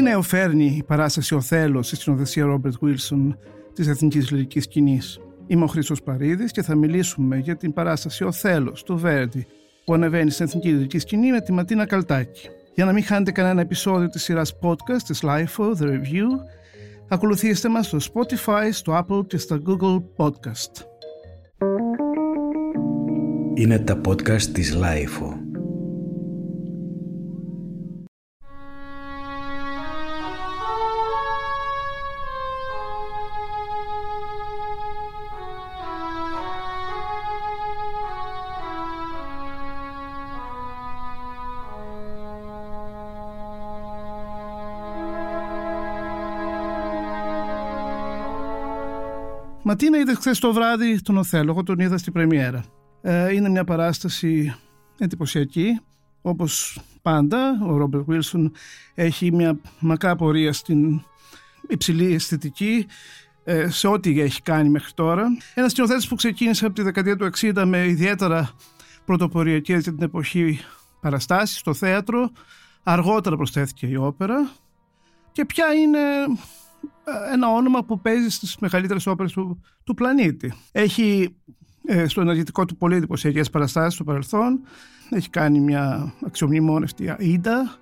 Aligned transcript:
Τι 0.00 0.06
νέο 0.06 0.22
φέρνει 0.22 0.64
η 0.64 0.82
παράσταση 0.82 1.34
«Ο 1.34 1.40
Θέλος» 1.40 1.86
στη 1.86 1.96
συνοθεσία 1.96 2.44
Ρόμπερτ 2.44 2.74
Βίλσον 2.80 3.38
της 3.74 3.88
Εθνικής 3.88 4.30
Λυρικής 4.30 4.64
Σκηνής. 4.64 5.20
Είμαι 5.46 5.64
ο 5.64 5.66
Χρήστος 5.66 6.02
Παρίδης 6.02 6.52
και 6.52 6.62
θα 6.62 6.74
μιλήσουμε 6.74 7.36
για 7.38 7.56
την 7.56 7.72
παράσταση 7.72 8.24
«Ο 8.24 8.32
Θέλος» 8.32 8.82
του 8.82 8.98
Βέρντι 8.98 9.46
που 9.84 9.94
ανεβαίνει 9.94 10.30
στην 10.30 10.44
Εθνική 10.46 10.68
Λυρική 10.68 10.98
Σκηνή 10.98 11.30
με 11.30 11.40
τη 11.40 11.52
Ματίνα 11.52 11.86
Καλτάκη. 11.86 12.48
Για 12.74 12.84
να 12.84 12.92
μην 12.92 13.04
χάνετε 13.04 13.30
κανένα 13.30 13.60
επεισόδιο 13.60 14.08
της 14.08 14.22
σειράς 14.22 14.58
podcast 14.62 15.02
της 15.06 15.22
LIFO, 15.24 15.74
The 15.80 15.86
Review, 15.86 16.26
ακολουθήστε 17.08 17.68
μας 17.68 17.86
στο 17.86 17.98
Spotify, 17.98 18.68
στο 18.70 19.04
Apple 19.06 19.26
και 19.26 19.38
στο 19.38 19.62
Google 19.66 20.02
Podcast. 20.16 20.84
Είναι 23.54 23.78
τα 23.78 24.00
podcast 24.06 24.42
της 24.42 24.76
LIFO. 24.76 25.39
Ματίνα 49.70 49.98
είδε 49.98 50.14
χθες 50.14 50.38
το 50.38 50.52
βράδυ 50.52 51.02
τον 51.02 51.16
Οθέλο, 51.16 51.50
εγώ 51.50 51.62
τον 51.62 51.78
είδα 51.78 51.98
στην 51.98 52.12
πρεμιέρα. 52.12 52.64
Ε, 53.00 53.34
είναι 53.34 53.48
μια 53.48 53.64
παράσταση 53.64 54.54
εντυπωσιακή, 54.98 55.80
όπως 56.22 56.80
πάντα 57.02 57.58
ο 57.66 57.76
Ρόμπερτ 57.76 58.04
Βίλσον 58.04 58.52
έχει 58.94 59.32
μια 59.32 59.60
μακρά 59.78 60.16
πορεία 60.16 60.52
στην 60.52 61.02
υψηλή 61.68 62.14
αισθητική 62.14 62.86
ε, 63.44 63.68
σε 63.68 63.88
ό,τι 63.88 64.20
έχει 64.20 64.42
κάνει 64.42 64.68
μέχρι 64.68 64.92
τώρα. 64.92 65.26
Ένας 65.54 65.70
σκηνοθέτης 65.70 66.08
που 66.08 66.14
ξεκίνησε 66.14 66.66
από 66.66 66.74
τη 66.74 66.82
δεκαετία 66.82 67.16
του 67.16 67.30
60 67.36 67.64
με 67.66 67.86
ιδιαίτερα 67.86 68.50
πρωτοποριακές 69.04 69.82
για 69.82 69.92
την 69.92 70.02
εποχή 70.02 70.60
παραστάσεις 71.00 71.58
στο 71.58 71.74
θέατρο. 71.74 72.30
Αργότερα 72.82 73.36
προσθέθηκε 73.36 73.86
η 73.86 73.96
όπερα 73.96 74.50
και 75.32 75.44
πια 75.44 75.74
είναι 75.74 75.98
ε, 75.98 76.38
ένα 77.32 77.48
όνομα 77.48 77.84
που 77.84 78.00
παίζει 78.00 78.28
στις 78.28 78.56
μεγαλύτερες 78.58 79.06
όπερες 79.06 79.32
του, 79.32 79.60
του 79.84 79.94
πλανήτη. 79.94 80.54
Έχει 80.72 81.36
ε, 81.84 82.08
στο 82.08 82.20
ενεργητικό 82.20 82.64
του 82.64 82.76
πολύ 82.76 82.96
εντυπωσιακές 82.96 83.50
παραστάσεις 83.50 83.94
στο 83.94 84.04
παρελθόν. 84.04 84.60
Έχει 85.10 85.30
κάνει 85.30 85.60
μια 85.60 86.14
αξιομνημόνευτη 86.26 87.14
αίδα. 87.18 87.78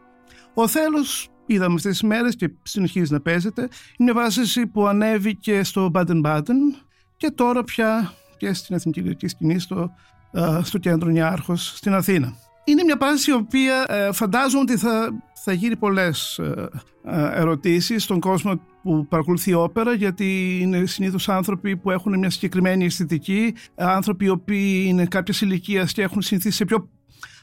Ο 0.54 0.68
Θέλος 0.68 1.28
είδαμε 1.46 1.74
αυτές 1.74 1.90
τις 1.90 2.02
μέρες 2.02 2.36
και 2.36 2.50
συνεχίζει 2.62 3.12
να 3.12 3.20
παίζεται. 3.20 3.60
Είναι 3.60 3.70
μια 3.98 4.14
παράσταση 4.14 4.66
που 4.66 4.86
ανέβηκε 4.86 5.64
στο 5.64 5.90
Baden-Baden 5.94 6.82
και 7.16 7.30
τώρα 7.30 7.64
πια 7.64 8.12
και 8.36 8.52
στην 8.52 8.76
Εθνική 8.76 9.00
Λυρική 9.00 9.28
Σκηνή 9.28 9.58
στο, 9.58 9.94
ε, 10.32 10.60
στο 10.62 10.78
κέντρο 10.78 11.10
Νιάρχος 11.10 11.72
στην 11.76 11.94
Αθήνα. 11.94 12.36
Είναι 12.64 12.82
μια 12.84 12.96
παράσταση 12.96 13.30
η 13.30 13.34
οποία 13.34 13.84
ε, 13.88 14.12
φαντάζομαι 14.12 14.62
ότι 14.62 14.76
θα, 14.76 15.10
θα 15.34 15.52
γύρει 15.52 15.76
πολλές 15.76 16.38
ε, 16.38 16.68
ε, 17.04 17.40
ερωτήσεις 17.40 18.02
στον 18.02 18.20
κόσμο 18.20 18.60
που 18.88 19.06
παρακολουθεί 19.06 19.54
όπερα 19.54 19.92
γιατί 19.92 20.58
είναι 20.60 20.86
συνήθως 20.86 21.28
άνθρωποι 21.28 21.76
που 21.76 21.90
έχουν 21.90 22.18
μια 22.18 22.30
συγκεκριμένη 22.30 22.84
αισθητική 22.84 23.54
άνθρωποι 23.74 24.24
οι 24.24 24.28
οποίοι 24.28 24.84
είναι 24.86 25.06
κάποιας 25.06 25.40
ηλικίας 25.40 25.92
και 25.92 26.02
έχουν 26.02 26.22
συνηθίσει 26.22 26.56
σε 26.56 26.64
πιο, 26.64 26.88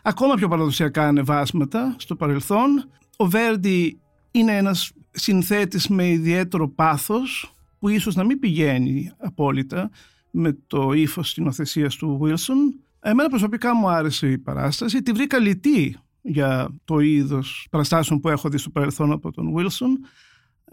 ακόμα 0.04 0.36
πιο 0.36 0.48
παραδοσιακά 0.48 1.08
ανεβάσματα 1.08 1.96
στο 1.98 2.16
παρελθόν. 2.16 2.90
Ο 3.18 3.26
Βέρντι 3.26 4.00
είναι 4.32 4.58
ένας 4.58 4.92
συνθέτης 5.12 5.88
με 5.88 6.08
ιδιαίτερο 6.08 6.70
πάθος 6.70 7.54
που 7.80 7.90
ίσως 7.90 8.16
να 8.16 8.24
μην 8.24 8.40
πηγαίνει 8.40 9.12
απόλυτα 9.18 9.90
με 10.32 10.58
το 10.68 10.94
ύφος 10.94 11.30
στην 11.30 11.48
οθεσία 11.48 11.88
του 11.88 12.18
Βίλσον 12.22 12.80
Εμένα 13.00 13.30
προσωπικά 13.30 13.76
μου 13.76 13.90
άρεσε 13.90 14.28
η 14.28 14.38
παράσταση. 14.38 15.02
Τη 15.02 15.12
βρήκα 15.12 15.40
λυτή 15.40 15.98
για 16.22 16.70
το 16.86 17.00
είδος 17.00 17.68
παραστάσεων 17.72 18.20
που 18.20 18.30
έχω 18.30 18.50
δει 18.50 18.58
στο 18.58 18.70
παρελθόν 18.70 19.12
από 19.12 19.32
τον 19.32 19.54
Βίλσον. 19.54 20.00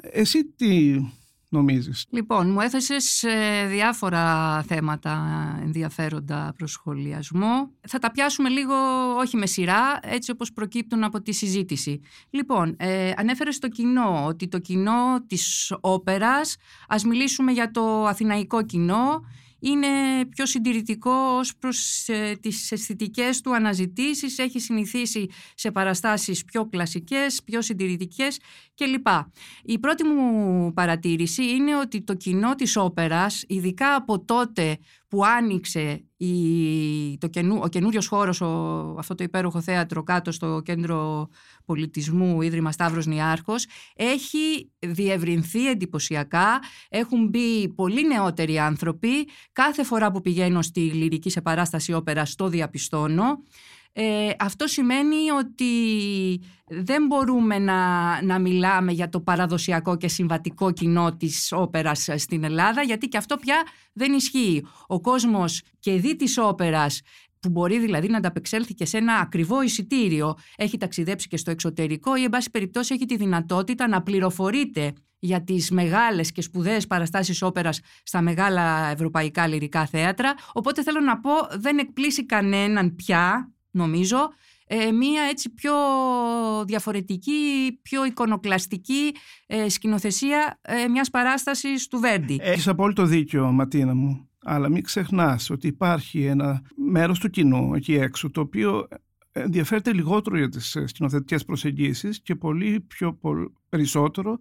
Εσύ 0.00 0.44
τι 0.44 1.00
νομίζεις; 1.48 2.06
Λοιπόν, 2.10 2.50
μου 2.50 2.60
έθεσες 2.60 3.22
ε, 3.22 3.66
διάφορα 3.68 4.62
θέματα 4.62 5.34
ενδιαφέροντα 5.62 6.54
προς 6.56 6.72
σχολιασμό. 6.72 7.70
Θα 7.88 7.98
τα 7.98 8.10
πιάσουμε 8.10 8.48
λίγο, 8.48 8.74
όχι 9.18 9.36
με 9.36 9.46
σειρά, 9.46 9.98
έτσι 10.02 10.30
όπως 10.30 10.52
προκύπτουν 10.52 11.04
από 11.04 11.22
τη 11.22 11.32
συζήτηση. 11.32 12.00
Λοιπόν, 12.30 12.74
ε, 12.78 13.12
ανέφερες 13.16 13.58
το 13.58 13.68
κοινό, 13.68 14.24
ότι 14.26 14.48
το 14.48 14.58
κοινό 14.58 15.24
της 15.26 15.74
όπερας, 15.80 16.56
ας 16.88 17.04
μιλήσουμε 17.04 17.52
για 17.52 17.70
το 17.70 18.06
αθηναϊκό 18.06 18.62
κοινό, 18.62 19.20
είναι 19.62 19.88
πιο 20.28 20.46
συντηρητικό 20.46 21.12
ως 21.12 21.56
προς 21.56 22.08
ε, 22.08 22.36
τις 22.40 22.72
αισθητικές 22.72 23.40
του 23.40 23.54
αναζητήσεις, 23.54 24.38
έχει 24.38 24.58
συνηθίσει 24.60 25.28
σε 25.54 25.70
παραστάσεις 25.70 26.44
πιο 26.44 26.66
κλασικές, 26.68 27.42
πιο 27.44 27.62
συντηρητικές 27.62 28.38
κλπ. 28.74 29.06
Η 29.62 29.78
πρώτη 29.78 30.04
μου 30.04 30.72
παρατήρηση 30.72 31.44
είναι 31.44 31.76
ότι 31.76 32.02
το 32.02 32.14
κοινό 32.14 32.54
της 32.54 32.76
όπερας, 32.76 33.44
ειδικά 33.48 33.94
από 33.94 34.24
τότε 34.24 34.78
που 35.08 35.24
άνοιξε 35.24 36.04
η, 36.16 37.18
το 37.18 37.26
καινού, 37.26 37.60
ο 37.62 37.68
καινούριος 37.68 38.06
χώρος, 38.06 38.40
ο, 38.40 38.46
αυτό 38.98 39.14
το 39.14 39.24
υπέροχο 39.24 39.60
θέατρο 39.60 40.02
κάτω 40.02 40.32
στο 40.32 40.60
κέντρο 40.64 41.28
πολιτισμού 41.64 42.42
Ίδρυμα 42.42 42.72
Σταύρος 42.72 43.06
Νιάρχος, 43.06 43.66
έχει 43.96 44.70
διευρυνθεί 44.78 45.68
εντυπωσιακά, 45.68 46.60
έχουν 46.88 47.28
μπει 47.28 47.68
πολύ 47.68 48.06
νεότεροι 48.06 48.58
άνθρωποι, 48.58 49.28
κάθε 49.52 49.84
φορά 49.84 50.10
που 50.10 50.20
πηγαίνω 50.20 50.62
στη 50.62 50.80
λυρική 50.80 51.30
σε 51.30 51.40
παράσταση 51.40 51.92
όπερα 51.92 52.26
το 52.36 52.48
διαπιστώνω, 52.48 53.42
ε, 53.94 54.30
αυτό 54.38 54.66
σημαίνει 54.66 55.30
ότι 55.30 55.64
δεν 56.66 57.06
μπορούμε 57.06 57.58
να, 57.58 58.22
να 58.22 58.38
μιλάμε 58.38 58.92
για 58.92 59.08
το 59.08 59.20
παραδοσιακό 59.20 59.96
και 59.96 60.08
συμβατικό 60.08 60.72
κοινό 60.72 61.16
της 61.16 61.52
όπερας 61.52 62.08
στην 62.16 62.44
Ελλάδα 62.44 62.82
γιατί 62.82 63.08
και 63.08 63.16
αυτό 63.16 63.36
πια 63.36 63.62
δεν 63.92 64.12
ισχύει. 64.12 64.64
Ο 64.86 65.00
κόσμος 65.00 65.62
και 65.78 65.92
δι 65.92 66.16
της 66.16 66.38
όπερας 66.38 67.00
που 67.42 67.48
μπορεί 67.48 67.78
δηλαδή 67.78 68.08
να 68.08 68.16
ανταπεξέλθει 68.16 68.74
και 68.74 68.84
σε 68.84 68.96
ένα 68.96 69.14
ακριβό 69.14 69.62
εισιτήριο, 69.62 70.34
έχει 70.56 70.76
ταξιδέψει 70.76 71.28
και 71.28 71.36
στο 71.36 71.50
εξωτερικό 71.50 72.16
ή 72.16 72.22
εν 72.22 72.30
πάση 72.30 72.50
περιπτώσει 72.50 72.94
έχει 72.94 73.04
τη 73.04 73.16
δυνατότητα 73.16 73.88
να 73.88 74.02
πληροφορείται 74.02 74.92
για 75.18 75.42
τις 75.42 75.70
μεγάλες 75.70 76.32
και 76.32 76.42
σπουδαίες 76.42 76.86
παραστάσεις 76.86 77.42
όπερας 77.42 77.80
στα 78.02 78.20
μεγάλα 78.20 78.90
ευρωπαϊκά 78.90 79.46
λυρικά 79.46 79.86
θέατρα. 79.86 80.34
Οπότε 80.52 80.82
θέλω 80.82 81.00
να 81.00 81.20
πω 81.20 81.30
δεν 81.58 81.78
εκπλήσει 81.78 82.26
κανέναν 82.26 82.94
πια 82.94 83.52
νομίζω, 83.70 84.32
ε, 84.66 84.90
μία 84.90 85.22
έτσι 85.22 85.50
πιο 85.50 85.72
διαφορετική, 86.66 87.78
πιο 87.82 88.04
εικονοκλαστική 88.04 89.14
ε, 89.46 89.68
σκηνοθεσία 89.68 90.58
ε, 90.62 90.88
μιας 90.88 91.10
παράστασης 91.10 91.86
του 91.86 91.98
Βέρντι. 91.98 92.38
Έχεις 92.40 92.68
απόλυτο 92.68 93.04
δίκιο 93.04 93.52
Ματίνα 93.52 93.94
μου, 93.94 94.28
αλλά 94.42 94.68
μην 94.68 94.82
ξεχνάς 94.82 95.50
ότι 95.50 95.66
υπάρχει 95.66 96.24
ένα 96.24 96.62
μέρος 96.90 97.18
του 97.18 97.30
κοινού 97.30 97.74
εκεί 97.74 97.94
έξω 97.94 98.30
το 98.30 98.40
οποίο 98.40 98.88
ενδιαφέρεται 99.32 99.92
λιγότερο 99.92 100.38
για 100.38 100.48
τις 100.48 100.76
σκηνοθετικές 100.84 101.44
προσεγγίσεις 101.44 102.20
και 102.22 102.34
πολύ 102.34 102.80
πιο 102.80 103.18
περισσότερο 103.68 104.38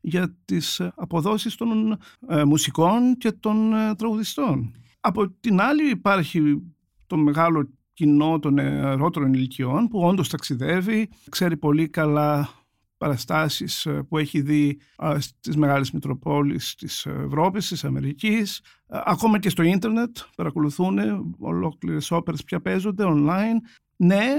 για 0.00 0.36
τις 0.44 0.80
αποδόσεις 0.94 1.54
των 1.54 1.98
μουσικών 2.46 3.16
και 3.16 3.32
των 3.32 3.72
τραγουδιστών. 3.96 4.74
Από 5.00 5.30
την 5.30 5.60
άλλη 5.60 5.90
υπάρχει 5.90 6.62
το 7.06 7.16
μεγάλο 7.16 7.68
κοινό 7.92 8.38
των 8.38 8.54
νεαρότερων 8.54 9.34
ηλικιών 9.34 9.88
που 9.88 10.00
όντως 10.00 10.28
ταξιδεύει, 10.28 11.08
ξέρει 11.30 11.56
πολύ 11.56 11.88
καλά 11.88 12.48
παραστάσεις 13.00 13.86
ε, 13.86 14.02
που 14.08 14.18
έχει 14.18 14.40
δει 14.40 14.78
στις 15.18 15.56
μεγάλες 15.56 15.90
μητροπόλεις 15.90 16.74
της 16.74 17.06
Ευρώπης, 17.06 17.68
της 17.68 17.84
Αμερικής. 17.84 18.58
Ε, 18.86 19.00
ακόμα 19.04 19.38
και 19.38 19.48
στο 19.48 19.62
ίντερνετ 19.62 20.16
παρακολουθούν 20.36 20.98
ολόκληρες 21.38 22.10
όπερες 22.10 22.44
πια 22.44 22.60
παίζονται 22.60 23.04
online. 23.06 23.58
Ναι, 23.96 24.32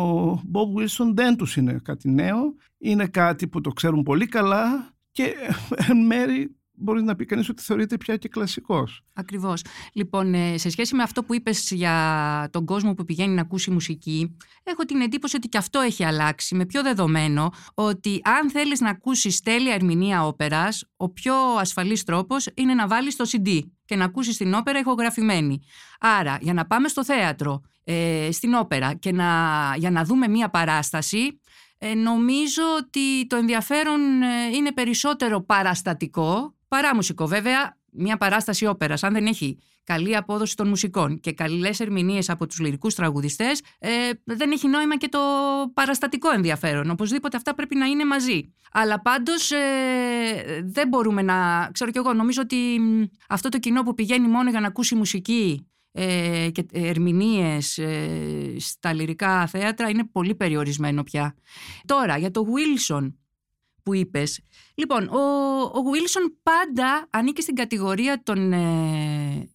ο 0.00 0.32
Bob 0.32 0.78
Wilson 0.78 1.12
δεν 1.14 1.36
τους 1.36 1.56
είναι 1.56 1.80
κάτι 1.82 2.10
νέο. 2.10 2.54
Είναι 2.78 3.06
κάτι 3.06 3.48
που 3.48 3.60
το 3.60 3.70
ξέρουν 3.70 4.02
πολύ 4.02 4.26
καλά 4.26 4.90
και 5.10 5.22
ε, 5.22 5.90
εν 5.90 6.06
μέρη 6.06 6.56
μπορείς 6.76 7.02
να 7.02 7.16
πει 7.16 7.24
κανείς 7.24 7.48
ότι 7.48 7.62
θεωρείται 7.62 7.96
πια 7.96 8.16
και 8.16 8.28
κλασικός. 8.28 9.04
Ακριβώς. 9.12 9.62
Λοιπόν, 9.92 10.34
ε, 10.34 10.58
σε 10.58 10.70
σχέση 10.70 10.94
με 10.94 11.02
αυτό 11.02 11.22
που 11.22 11.34
είπες 11.34 11.70
για 11.70 12.48
τον 12.52 12.64
κόσμο 12.64 12.94
που 12.94 13.04
πηγαίνει 13.04 13.34
να 13.34 13.40
ακούσει 13.40 13.70
μουσική, 13.70 14.36
έχω 14.62 14.84
την 14.84 15.00
εντύπωση 15.00 15.36
ότι 15.36 15.48
και 15.48 15.58
αυτό 15.58 15.80
έχει 15.80 16.04
αλλάξει. 16.04 16.54
Με 16.54 16.66
πιο 16.66 16.82
δεδομένο 16.82 17.52
ότι 17.74 18.20
αν 18.24 18.50
θέλεις 18.50 18.80
να 18.80 18.90
ακούσεις 18.90 19.40
τέλεια 19.40 19.74
ερμηνεία 19.74 20.26
όπερας, 20.26 20.84
ο 20.96 21.08
πιο 21.08 21.34
ασφαλής 21.58 22.04
τρόπος 22.04 22.48
είναι 22.54 22.74
να 22.74 22.86
βάλεις 22.86 23.16
το 23.16 23.24
CD 23.32 23.60
και 23.84 23.96
να 23.96 24.04
ακούσεις 24.04 24.36
την 24.36 24.54
όπερα 24.54 24.78
ηχογραφημένη. 24.78 25.60
Άρα, 26.00 26.38
για 26.40 26.52
να 26.52 26.66
πάμε 26.66 26.88
στο 26.88 27.04
θέατρο, 27.04 27.62
ε, 27.84 28.28
στην 28.32 28.54
όπερα 28.54 28.94
και 28.94 29.12
να, 29.12 29.26
για 29.76 29.90
να 29.90 30.04
δούμε 30.04 30.28
μία 30.28 30.50
παράσταση, 30.50 31.40
ε, 31.78 31.94
νομίζω 31.94 32.62
ότι 32.78 33.26
το 33.26 33.36
ενδιαφέρον 33.36 34.22
ε, 34.22 34.56
είναι 34.56 34.72
περισσότερο 34.72 35.40
παραστατικό 35.40 36.55
παρά 36.68 36.94
μουσικό. 36.94 37.26
Βέβαια, 37.26 37.78
μια 37.90 38.16
παράσταση 38.16 38.66
όπερας, 38.66 39.02
αν 39.02 39.12
δεν 39.12 39.26
έχει 39.26 39.58
καλή 39.84 40.16
απόδοση 40.16 40.56
των 40.56 40.68
μουσικών 40.68 41.20
και 41.20 41.32
καλές 41.32 41.80
ερμηνείες 41.80 42.30
από 42.30 42.46
τους 42.46 42.58
λυρικούς 42.58 42.94
τραγουδιστές, 42.94 43.62
ε, 43.78 43.90
δεν 44.24 44.50
έχει 44.50 44.68
νόημα 44.68 44.96
και 44.96 45.08
το 45.08 45.18
παραστατικό 45.74 46.30
ενδιαφέρον. 46.30 46.90
Οπωσδήποτε 46.90 47.36
αυτά 47.36 47.54
πρέπει 47.54 47.76
να 47.76 47.86
είναι 47.86 48.04
μαζί. 48.04 48.54
Αλλά 48.72 49.02
πάντως 49.02 49.50
ε, 49.50 50.62
δεν 50.64 50.88
μπορούμε 50.88 51.22
να. 51.22 51.68
Ξέρω 51.72 51.90
κι 51.90 51.98
εγώ, 51.98 52.12
νομίζω 52.12 52.42
ότι 52.42 52.80
αυτό 53.28 53.48
το 53.48 53.58
κοινό 53.58 53.82
που 53.82 53.94
πηγαίνει 53.94 54.28
μόνο 54.28 54.50
για 54.50 54.60
να 54.60 54.66
ακούσει 54.66 54.94
μουσική 54.94 55.66
ε, 55.92 56.48
και 56.52 56.66
ερμηνείες 56.72 57.78
ε, 57.78 58.56
στα 58.58 58.92
λυρικά 58.92 59.46
θέατρα 59.46 59.88
είναι 59.88 60.04
πολύ 60.04 60.34
περιορισμένο 60.34 61.02
πια. 61.02 61.34
Τώρα, 61.84 62.16
για 62.18 62.30
το 62.30 62.44
Wilson 62.46 63.12
που 63.86 63.94
είπες. 63.94 64.40
Λοιπόν, 64.74 65.08
ο, 65.08 65.20
ο 65.62 65.82
Wilson 65.92 66.32
πάντα 66.42 67.06
ανήκει 67.10 67.42
στην 67.42 67.54
κατηγορία 67.54 68.22
των, 68.22 68.52
ε, 68.52 69.48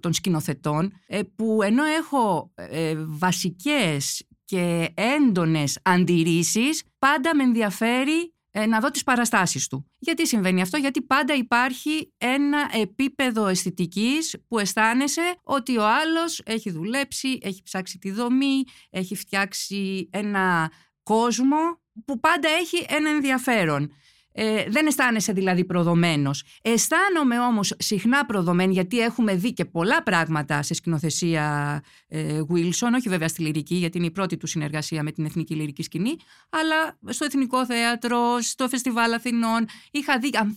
των 0.00 0.12
σκηνοθετών 0.12 0.92
ε, 1.06 1.22
που 1.36 1.62
ενώ 1.62 1.84
έχω 1.84 2.52
ε, 2.54 2.94
βασικές 2.96 4.26
και 4.44 4.88
έντονες 4.94 5.78
αντιρρήσεις 5.82 6.82
πάντα 6.98 7.36
με 7.36 7.42
ενδιαφέρει 7.42 8.34
ε, 8.50 8.66
να 8.66 8.80
δω 8.80 8.90
τις 8.90 9.02
παραστάσεις 9.02 9.68
του. 9.68 9.90
Γιατί 9.98 10.26
συμβαίνει 10.26 10.60
αυτό, 10.62 10.76
γιατί 10.76 11.02
πάντα 11.02 11.34
υπάρχει 11.34 12.12
ένα 12.18 12.70
επίπεδο 12.72 13.46
αισθητικής 13.46 14.36
που 14.48 14.58
αισθάνεσαι 14.58 15.34
ότι 15.42 15.76
ο 15.76 15.86
άλλος 15.86 16.40
έχει 16.44 16.70
δουλέψει, 16.70 17.38
έχει 17.42 17.62
ψάξει 17.62 17.98
τη 17.98 18.10
δομή, 18.10 18.64
έχει 18.90 19.16
φτιάξει 19.16 20.08
ένα 20.12 20.72
κόσμο 21.02 21.81
που 22.04 22.20
πάντα 22.20 22.48
έχει 22.48 22.86
ένα 22.88 23.10
ενδιαφέρον. 23.10 23.92
Ε, 24.34 24.64
δεν 24.68 24.86
αισθάνεσαι 24.86 25.32
δηλαδή 25.32 25.64
προδομένος. 25.64 26.44
Αισθάνομαι 26.62 27.38
όμως 27.38 27.74
συχνά 27.78 28.26
προδομένη 28.26 28.72
γιατί 28.72 28.98
έχουμε 28.98 29.34
δει 29.34 29.52
και 29.52 29.64
πολλά 29.64 30.02
πράγματα 30.02 30.62
σε 30.62 30.74
σκηνοθεσία 30.74 31.80
ε, 32.08 32.40
Wilson, 32.48 32.90
όχι 32.94 33.08
βέβαια 33.08 33.28
στη 33.28 33.42
λυρική 33.42 33.74
γιατί 33.74 33.98
είναι 33.98 34.06
η 34.06 34.10
πρώτη 34.10 34.36
του 34.36 34.46
συνεργασία 34.46 35.02
με 35.02 35.12
την 35.12 35.24
Εθνική 35.24 35.54
Λυρική 35.54 35.82
Σκηνή, 35.82 36.16
αλλά 36.50 36.98
στο 37.12 37.24
Εθνικό 37.24 37.66
Θέατρο, 37.66 38.40
στο 38.40 38.68
Φεστιβάλ 38.68 39.12
Αθηνών. 39.12 39.66
Είχα 39.90 40.18
δει, 40.18 40.30
αν, 40.34 40.56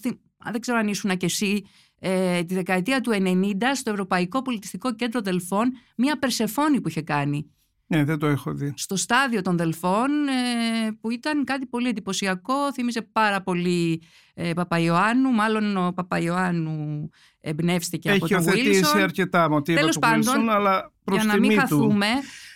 δεν 0.51 0.61
ξέρω 0.61 0.77
αν 0.77 0.87
ήσουν 0.87 1.17
και 1.17 1.25
εσύ, 1.25 1.65
ε, 1.99 2.43
τη 2.43 2.53
δεκαετία 2.53 3.01
του 3.01 3.11
90 3.11 3.53
στο 3.73 3.91
Ευρωπαϊκό 3.91 4.41
Πολιτιστικό 4.41 4.95
Κέντρο 4.95 5.21
Δελφών 5.21 5.71
μια 5.97 6.19
Περσεφόνη 6.19 6.81
που 6.81 6.87
είχε 6.87 7.01
κάνει 7.01 7.54
ναι, 7.87 8.03
δεν 8.03 8.19
το 8.19 8.25
έχω 8.27 8.53
δει. 8.53 8.73
Στο 8.75 8.95
στάδιο 8.95 9.41
των 9.41 9.57
Δελφών 9.57 10.27
ε, 10.27 10.91
που 11.01 11.11
ήταν 11.11 11.43
κάτι 11.43 11.65
πολύ 11.65 11.87
εντυπωσιακό, 11.87 12.73
θύμιζε 12.73 13.01
πάρα 13.01 13.41
πολύ 13.41 14.01
ε, 14.33 14.53
Παπαϊωάννου, 14.53 15.31
μάλλον 15.31 15.77
ο 15.77 15.93
Παπαϊωάννου 15.95 17.09
εμπνεύστηκε 17.39 18.09
Έχει 18.09 18.17
από 18.17 18.27
τον 18.27 18.53
Wilson. 18.53 18.67
Έχει 18.67 19.01
αρκετά 19.01 19.49
μοτίβα 19.49 19.79
Τέλος 19.79 19.93
του 19.93 19.99
πάντων, 19.99 20.23
Wilson, 20.23 20.49
αλλά 20.49 20.91
προς 21.03 21.17
για 21.17 21.27
να 21.27 21.39
μην 21.39 21.49
τιμή 21.49 21.61
χαθούμε, 21.61 22.07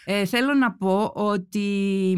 ε, 0.05 0.25
θέλω 0.25 0.53
να 0.53 0.71
πω 0.71 1.11
ότι 1.15 2.17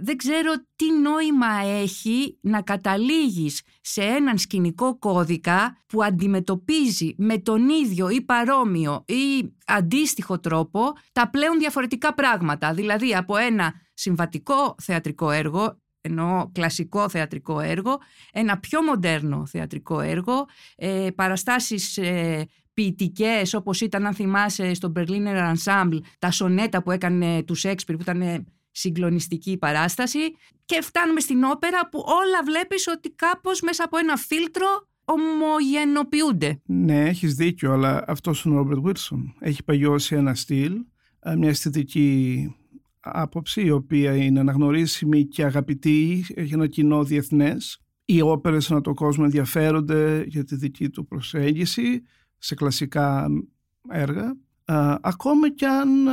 δεν 0.00 0.16
ξέρω 0.16 0.52
τι 0.76 0.92
νόημα 0.92 1.46
έχει 1.64 2.38
να 2.40 2.62
καταλήγεις 2.62 3.62
σε 3.80 4.02
έναν 4.02 4.38
σκηνικό 4.38 4.98
κώδικα 4.98 5.76
που 5.86 6.04
αντιμετωπίζει 6.04 7.14
με 7.16 7.38
τον 7.38 7.68
ίδιο 7.68 8.08
ή 8.08 8.22
παρόμοιο 8.22 9.04
ή 9.06 9.52
αντίστοιχο 9.66 10.38
τρόπο 10.40 10.92
τα 11.12 11.30
πλέον 11.30 11.58
διαφορετικά 11.58 12.14
πράγματα. 12.14 12.74
Δηλαδή 12.74 13.14
από 13.14 13.36
ένα 13.36 13.74
συμβατικό 13.94 14.74
θεατρικό 14.82 15.30
έργο, 15.30 15.78
ενώ 16.00 16.50
κλασικό 16.54 17.08
θεατρικό 17.08 17.60
έργο, 17.60 17.98
ένα 18.32 18.58
πιο 18.58 18.82
μοντέρνο 18.82 19.46
θεατρικό 19.46 20.00
έργο, 20.00 20.46
ε, 20.76 21.08
παραστάσεις 21.14 21.96
ε, 21.96 22.46
ποιητικές 22.74 23.54
όπως 23.54 23.80
ήταν 23.80 24.06
αν 24.06 24.14
θυμάσαι 24.14 24.74
στο 24.74 24.92
Berliner 24.96 25.54
Ensemble 25.54 25.98
τα 26.18 26.30
σονέτα 26.30 26.82
που 26.82 26.90
έκανε 26.90 27.42
του 27.42 27.54
Σέξπιρ 27.54 27.96
που 27.96 28.02
ήταν 28.02 28.46
συγκλονιστική 28.78 29.56
παράσταση 29.58 30.18
και 30.64 30.80
φτάνουμε 30.82 31.20
στην 31.20 31.44
όπερα 31.44 31.88
που 31.90 31.98
όλα 31.98 32.42
βλέπεις 32.44 32.86
ότι 32.86 33.10
κάπως 33.10 33.60
μέσα 33.60 33.84
από 33.84 33.98
ένα 33.98 34.16
φίλτρο 34.16 34.66
ομογενοποιούνται. 35.04 36.60
Ναι, 36.66 37.08
έχεις 37.08 37.34
δίκιο, 37.34 37.72
αλλά 37.72 38.04
αυτός 38.06 38.44
είναι 38.44 38.54
ο 38.54 38.58
Ρόμπερτ 38.58 38.80
Βίρσον. 38.80 39.34
Έχει 39.40 39.64
παγιώσει 39.64 40.14
ένα 40.14 40.34
στυλ, 40.34 40.84
ε, 41.20 41.36
μια 41.36 41.48
αισθητική 41.48 42.56
άποψη 43.00 43.62
η 43.64 43.70
οποία 43.70 44.16
είναι 44.16 44.40
αναγνωρίσιμη 44.40 45.26
και 45.26 45.44
αγαπητή, 45.44 46.24
έχει 46.34 46.54
ένα 46.54 46.66
κοινό 46.66 47.04
διεθνές. 47.04 47.80
Οι 48.04 48.20
όπερες 48.20 48.70
ανά 48.70 48.80
τον 48.80 48.94
κόσμο 48.94 49.22
ενδιαφέρονται 49.26 50.24
για 50.26 50.44
τη 50.44 50.56
δική 50.56 50.88
του 50.88 51.06
προσέγγιση 51.06 52.02
σε 52.38 52.54
κλασικά 52.54 53.26
έργα. 53.88 54.36
Ε, 54.64 54.94
ακόμα 55.00 55.50
κι 55.50 55.64
αν 55.64 56.06
ε, 56.06 56.12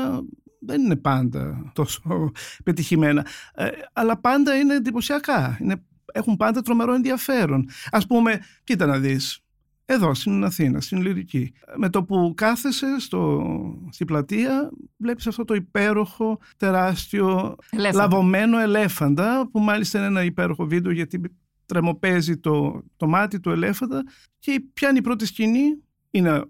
δεν 0.66 0.82
είναι 0.82 0.96
πάντα 0.96 1.72
τόσο 1.74 2.32
πετυχημένα, 2.64 3.26
ε, 3.54 3.68
αλλά 3.94 4.18
πάντα 4.18 4.56
είναι 4.56 4.76
εντυπωσιακά. 4.76 5.58
Είναι, 5.62 5.84
έχουν 6.14 6.36
πάντα 6.36 6.62
τρομερό 6.62 6.94
ενδιαφέρον. 6.94 7.70
Ας 7.92 8.08
πούμε, 8.08 8.40
κοίτα 8.64 8.86
να 8.86 9.00
δεις, 9.00 9.46
εδώ 9.86 10.14
στην 10.14 10.44
Αθήνα, 10.44 10.82
στην 10.82 11.02
Λυρική. 11.02 11.54
Με 11.76 11.90
το 11.90 12.04
που 12.04 12.34
κάθεσαι 12.36 13.00
στο, 13.00 13.44
στην 13.90 14.06
πλατεία, 14.06 14.70
βλέπεις 14.98 15.28
αυτό 15.28 15.46
το 15.46 15.54
υπέροχο, 15.54 16.40
τεράστιο, 16.58 17.56
ελέφαντα. 17.70 18.04
λαβωμένο 18.04 18.60
ελέφαντα, 18.60 19.50
που 19.52 19.60
μάλιστα 19.60 19.98
είναι 19.98 20.08
ένα 20.08 20.24
υπέροχο 20.24 20.66
βίντεο 20.66 20.92
γιατί 20.92 21.22
τρεμοπαίζει 21.66 22.38
το, 22.38 22.84
το 22.98 23.08
μάτι 23.08 23.40
του 23.40 23.52
ελέφαντα 23.52 24.04
και 24.40 24.64
πιάνει 24.74 24.98
η 24.98 25.02
πρώτη 25.02 25.26
σκηνή 25.26 25.84
είναι 26.16 26.44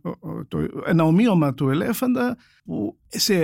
το, 0.47 0.67
ένα 0.85 1.03
ομοίωμα 1.03 1.53
του 1.53 1.69
ελέφαντα 1.69 2.37
που 2.65 2.97
σε, 3.07 3.35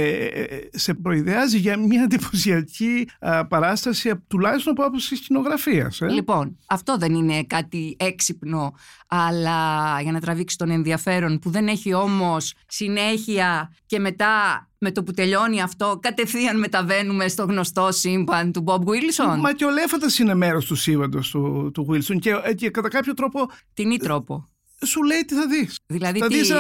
σε 0.72 0.94
προειδεάζει 0.94 1.58
για 1.58 1.78
μια 1.78 2.04
εντυπωσιακή 2.04 3.08
παράσταση 3.48 4.12
τουλάχιστον 4.28 4.74
από 4.74 4.84
άποψη 4.84 5.16
σκηνογραφίας. 5.16 6.02
Ε. 6.02 6.10
Λοιπόν, 6.10 6.58
αυτό 6.68 6.98
δεν 6.98 7.14
είναι 7.14 7.44
κάτι 7.44 7.96
έξυπνο, 8.00 8.74
αλλά 9.08 10.02
για 10.02 10.12
να 10.12 10.20
τραβήξει 10.20 10.58
τον 10.58 10.70
ενδιαφέρον 10.70 11.40
που 11.40 11.50
δεν 11.50 11.68
έχει 11.68 11.94
όμως 11.94 12.54
συνέχεια 12.68 13.76
και 13.86 14.00
μετά 14.00 14.66
με 14.78 14.92
το 14.92 15.04
που 15.04 15.12
τελειώνει 15.12 15.62
αυτό 15.62 16.00
κατευθείαν 16.02 16.60
μεταβαίνουμε 16.60 17.28
στο 17.28 17.44
γνωστό 17.44 17.92
σύμπαν 17.92 18.52
του 18.52 18.64
Bob 18.68 18.80
Wilson. 18.80 19.38
Μα 19.40 19.54
και 19.54 19.66
ο 19.66 19.70
Λέφαντας 19.70 20.20
είναι 20.20 20.34
μέρος 20.34 20.66
του 20.66 20.76
σύμπαντος 20.76 21.30
του, 21.30 21.72
του 21.74 21.88
Wilson 21.90 22.20
και, 22.20 22.34
και 22.56 22.70
κατά 22.70 22.90
κάποιο 22.90 23.14
τρόπο... 23.14 23.50
Τι 23.74 23.98
τρόπο 23.98 24.51
σου 24.86 25.04
λέει 25.04 25.26
τι 25.26 25.34
θα 25.34 25.48
δεις. 25.48 25.80
Δηλαδή 25.86 26.20
θα, 26.20 26.28
τι... 26.28 26.38
δεις 26.38 26.52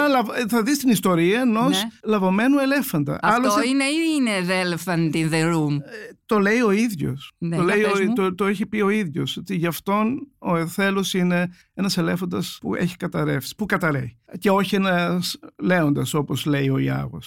θα 0.47 0.63
δεις 0.63 0.77
την 0.77 0.89
ιστορία 0.89 1.41
ενός 1.41 1.83
ναι. 1.83 1.89
λαβωμένου 2.03 2.59
ελέφαντα. 2.59 3.19
Αυτό 3.21 3.35
Άλλωστε... 3.35 3.67
είναι 3.67 3.83
ή 3.83 3.97
είναι 4.15 4.31
the 4.47 4.65
elephant 4.65 5.13
in 5.15 5.31
the 5.31 5.53
room; 5.53 5.73
Ε, 5.81 6.13
το 6.25 6.39
λέει 6.39 6.59
ο 6.59 6.71
ίδιος. 6.71 7.31
Ναι, 7.37 7.57
το, 7.57 7.63
λέει, 7.63 7.85
το, 8.15 8.35
το, 8.35 8.45
έχει 8.45 8.65
πει 8.65 8.81
ο 8.81 8.89
ίδιος. 8.89 9.37
Ότι 9.37 9.55
γι' 9.55 9.67
αυτόν 9.67 10.27
ο 10.37 10.55
Εθέλος 10.55 11.13
είναι 11.13 11.49
ένας 11.73 11.97
ελέφαντας 11.97 12.57
που 12.61 12.75
έχει 12.75 12.97
καταρρεύσει. 12.97 13.55
Που 13.55 13.65
καταραίει. 13.65 14.17
Και 14.39 14.49
όχι 14.49 14.75
ένας 14.75 15.39
λέοντας 15.61 16.13
όπως 16.13 16.45
λέει 16.45 16.69
ο 16.69 16.77
Ιάγο. 16.77 17.19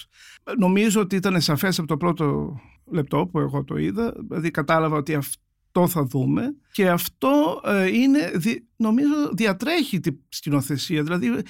Νομίζω 0.59 1.01
ότι 1.01 1.17
ήταν 1.17 1.41
σαφές 1.41 1.79
από 1.79 1.89
το 1.89 1.97
πρώτο 1.97 2.57
λεπτό 2.93 3.29
που 3.33 3.39
εγώ 3.39 3.65
το 3.65 3.77
είδα. 3.77 4.15
Δηλαδή 4.29 4.51
κατάλαβα 4.51 4.97
ότι 4.97 5.15
αυτό 5.15 5.44
αυτό 5.75 5.89
θα 5.89 6.07
δούμε 6.07 6.55
και 6.73 6.89
αυτό 6.89 7.61
ε, 7.65 7.87
είναι, 7.97 8.33
νομίζω 8.77 9.15
διατρέχει 9.33 10.01
την 10.01 10.21
σκηνοθεσία. 10.29 11.03
Δηλαδή 11.03 11.43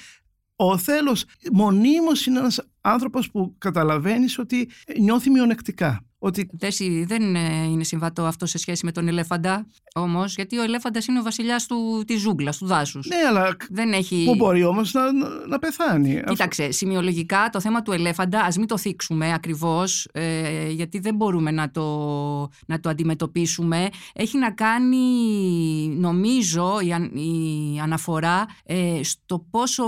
ο 0.55 0.77
Θέλος 0.77 1.25
μονίμως 1.51 2.25
είναι 2.25 2.39
ένας 2.39 2.67
άνθρωπος 2.81 3.31
που 3.31 3.55
καταλαβαίνεις 3.57 4.37
ότι 4.39 4.69
νιώθει 4.99 5.29
μειονεκτικά. 5.29 6.05
Ότι... 6.25 6.49
Δεν 7.05 7.35
ε, 7.35 7.63
είναι 7.69 7.83
συμβατό 7.83 8.23
αυτό 8.23 8.45
σε 8.45 8.57
σχέση 8.57 8.85
με 8.85 8.91
τον 8.91 9.07
ελέφαντα 9.07 9.65
όμως, 9.93 10.35
γιατί 10.35 10.57
ο 10.57 10.63
ελέφαντας 10.63 11.07
είναι 11.07 11.19
ο 11.19 11.23
βασιλιάς 11.23 11.67
της 12.05 12.21
ζούγκλας, 12.21 12.57
του 12.57 12.65
δάσους. 12.65 13.07
Ναι, 13.07 13.15
αλλά. 13.27 13.55
Δεν 13.69 13.93
έχει... 13.93 14.23
Πού 14.25 14.35
μπορεί 14.35 14.63
όμως 14.63 14.93
να, 14.93 15.01
να 15.47 15.59
πεθάνει; 15.59 16.21
Κοίταξε, 16.27 16.71
σημειολογικά 16.71 17.49
το 17.51 17.61
θέμα 17.61 17.81
του 17.81 17.91
ελέφαντα, 17.91 18.41
ας 18.41 18.57
μην 18.57 18.67
το 18.67 18.77
θίξουμε 18.77 19.33
ακριβώς, 19.33 20.07
ε, 20.11 20.69
γιατί 20.69 20.99
δεν 20.99 21.15
μπορούμε 21.15 21.51
να 21.51 21.71
το, 21.71 21.85
να 22.65 22.79
το 22.79 22.89
αντιμετωπίσουμε. 22.89 23.89
Έχει 24.13 24.37
να 24.37 24.51
κάνει, 24.51 24.97
νομίζω, 25.97 26.79
η, 26.79 26.87
η 27.21 27.79
αναφορά 27.79 28.45
ε, 28.65 28.99
στο 29.03 29.45
πόσο 29.51 29.85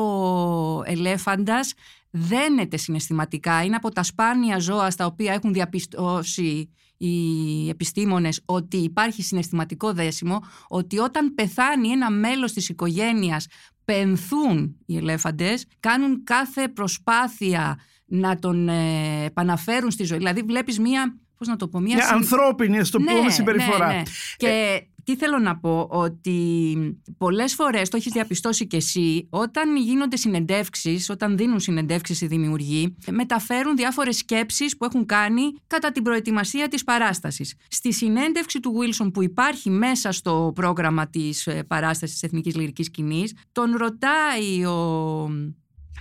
ελέφαντας 0.85 1.73
δένεται 2.11 2.77
συναισθηματικά. 2.77 3.63
Είναι 3.63 3.75
από 3.75 3.91
τα 3.91 4.03
σπάνια 4.03 4.59
ζώα 4.59 4.91
στα 4.91 5.05
οποία 5.05 5.33
έχουν 5.33 5.53
διαπιστώσει 5.53 6.69
οι 6.97 7.69
επιστήμονες 7.69 8.41
ότι 8.45 8.77
υπάρχει 8.77 9.23
συναισθηματικό 9.23 9.93
δέσιμο, 9.93 10.43
ότι 10.67 10.97
όταν 10.97 11.33
πεθάνει 11.35 11.89
ένα 11.89 12.11
μέλος 12.11 12.53
της 12.53 12.69
οικογένειας 12.69 13.47
πενθούν 13.85 14.75
οι 14.85 14.97
ελέφαντες, 14.97 15.65
κάνουν 15.79 16.23
κάθε 16.23 16.67
προσπάθεια 16.67 17.79
να 18.05 18.39
τον 18.39 18.69
ε, 18.69 19.23
επαναφέρουν 19.25 19.91
στη 19.91 20.03
ζωή. 20.03 20.17
Δηλαδή 20.17 20.41
βλέπεις 20.41 20.79
μία 20.79 21.17
πώς 21.37 21.47
να 21.47 21.55
το 21.55 21.67
πω, 21.67 21.79
μια, 21.79 21.95
μια 21.95 22.09
ανθρώπινη, 22.09 22.83
στο 22.83 22.97
πούμε, 22.97 23.21
ναι, 23.21 23.29
συμπεριφορά. 23.29 23.87
Ναι, 23.87 23.93
ναι. 23.93 24.01
Και 24.37 24.81
τι 25.07 25.15
θέλω 25.15 25.39
να 25.39 25.57
πω, 25.57 25.87
ότι 25.91 26.77
πολλές 27.17 27.53
φορές, 27.53 27.89
το 27.89 27.97
έχεις 27.97 28.11
διαπιστώσει 28.11 28.67
κι 28.67 28.75
εσύ, 28.75 29.27
όταν 29.29 29.77
γίνονται 29.77 30.15
συνεντεύξεις, 30.15 31.09
όταν 31.09 31.37
δίνουν 31.37 31.59
συνεντεύξεις 31.59 32.21
οι 32.21 32.27
δημιουργοί, 32.27 32.95
μεταφέρουν 33.11 33.75
διάφορες 33.75 34.17
σκέψεις 34.17 34.77
που 34.77 34.85
έχουν 34.85 35.05
κάνει 35.05 35.41
κατά 35.67 35.91
την 35.91 36.03
προετοιμασία 36.03 36.67
της 36.67 36.83
παράστασης. 36.83 37.55
Στη 37.67 37.93
συνέντευξη 37.93 38.59
του 38.59 38.73
Wilson 38.77 39.09
που 39.13 39.23
υπάρχει 39.23 39.69
μέσα 39.69 40.11
στο 40.11 40.51
πρόγραμμα 40.55 41.07
της 41.07 41.47
ε, 41.47 41.63
παράστασης 41.63 42.19
της 42.19 42.23
Εθνικής 42.23 42.55
Λυρικής 42.55 42.85
Σκηνής, 42.85 43.33
τον 43.51 43.75
ρωτάει 43.75 44.65
ο, 44.65 45.21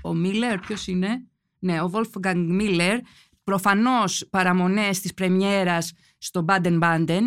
ο 0.02 0.14
Μίλλερ, 0.14 0.58
ποιος 0.58 0.86
είναι; 0.86 1.26
Ναι, 1.58 1.80
ο 1.80 1.90
Wolfgang 1.92 2.60
Miller, 2.60 2.98
προφανώς 3.44 4.26
παραμονές 4.30 5.00
της 5.00 5.14
πρεμιέρας 5.14 5.92
στο 6.18 6.44
Baden 6.48 6.78
Baden, 6.78 7.20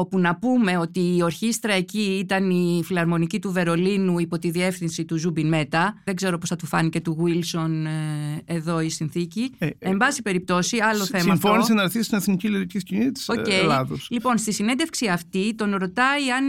όπου 0.00 0.18
να 0.18 0.36
πούμε 0.36 0.76
ότι 0.76 1.16
η 1.16 1.22
ορχήστρα 1.22 1.72
εκεί 1.72 2.18
ήταν 2.22 2.50
η 2.50 2.82
φιλαρμονική 2.84 3.38
του 3.38 3.52
Βερολίνου 3.52 4.18
υπό 4.18 4.38
τη 4.38 4.50
διεύθυνση 4.50 5.04
του 5.04 5.16
Ζούμπιν 5.16 5.48
Μέτα. 5.48 6.00
Δεν 6.04 6.14
ξέρω 6.14 6.38
πώς 6.38 6.48
θα 6.48 6.56
του 6.56 6.66
φάνηκε 6.66 7.00
του 7.00 7.16
Βίλσον 7.20 7.86
ε, 7.86 8.42
εδώ 8.44 8.80
η 8.80 8.88
συνθήκη. 8.88 9.54
Ε, 9.58 9.66
ε, 9.66 9.70
Εν 9.78 9.96
πάση 9.96 10.22
περιπτώσει, 10.22 10.78
άλλο 10.78 11.04
θέμα 11.04 11.22
Συμφώνησε 11.22 11.74
να 11.74 11.82
έρθει 11.82 12.02
στην 12.02 12.18
Εθνική 12.18 12.48
Λυρική 12.48 12.78
Σκηνή 12.78 13.12
της 13.12 13.26
okay. 13.28 13.50
Ελλάδος. 13.50 14.06
Λοιπόν, 14.10 14.38
στη 14.38 14.52
συνέντευξη 14.52 15.06
αυτή 15.06 15.54
τον 15.54 15.74
ρωτάει 15.74 16.30
αν 16.30 16.44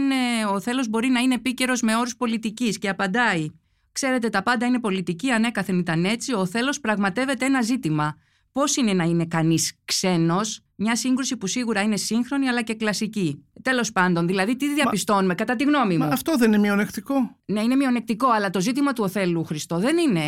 ο 0.54 0.60
Οθέλλος 0.60 0.88
μπορεί 0.88 1.08
να 1.08 1.20
είναι 1.20 1.34
επίκαιρος 1.34 1.82
με 1.82 1.96
όρους 1.96 2.16
πολιτικής 2.16 2.78
και 2.78 2.88
απαντάει 2.88 3.50
«Ξέρετε, 3.92 4.28
τα 4.28 4.42
πάντα 4.42 4.66
είναι 4.66 4.80
πολιτική, 4.80 5.30
ανέκαθεν 5.30 5.78
ήταν 5.78 6.04
έτσι, 6.04 6.34
ο 6.34 6.46
θέλος 6.46 6.80
πραγματεύεται 6.80 7.44
ένα 7.44 7.62
ζήτημα. 7.62 8.16
Πώς 8.52 8.76
είναι 8.76 8.92
να 8.92 9.04
είναι 9.04 9.26
κανείς 9.26 9.72
ξένος, 9.84 10.60
μια 10.76 10.96
σύγκρουση 10.96 11.36
που 11.36 11.46
σίγουρα 11.46 11.82
είναι 11.82 11.96
σύγχρονη 11.96 12.48
αλλά 12.48 12.62
και 12.62 12.74
κλασική; 12.74 13.44
Τέλος 13.62 13.92
πάντων, 13.92 14.26
δηλαδή 14.26 14.56
τι 14.56 14.74
διαπιστώνουμε, 14.74 15.34
κατά 15.34 15.56
τη 15.56 15.64
γνώμη 15.64 15.98
μου; 15.98 16.04
Μα 16.04 16.12
αυτό 16.12 16.36
δεν 16.36 16.48
είναι 16.48 16.58
μειονεκτικό. 16.58 17.36
Ναι, 17.44 17.60
είναι 17.60 17.76
μειονεκτικό, 17.76 18.28
αλλά 18.28 18.50
το 18.50 18.60
ζήτημα 18.60 18.92
του 18.92 19.04
Οθέλου 19.04 19.44
Χριστό 19.44 19.78
δεν 19.78 19.96
είναι 19.98 20.22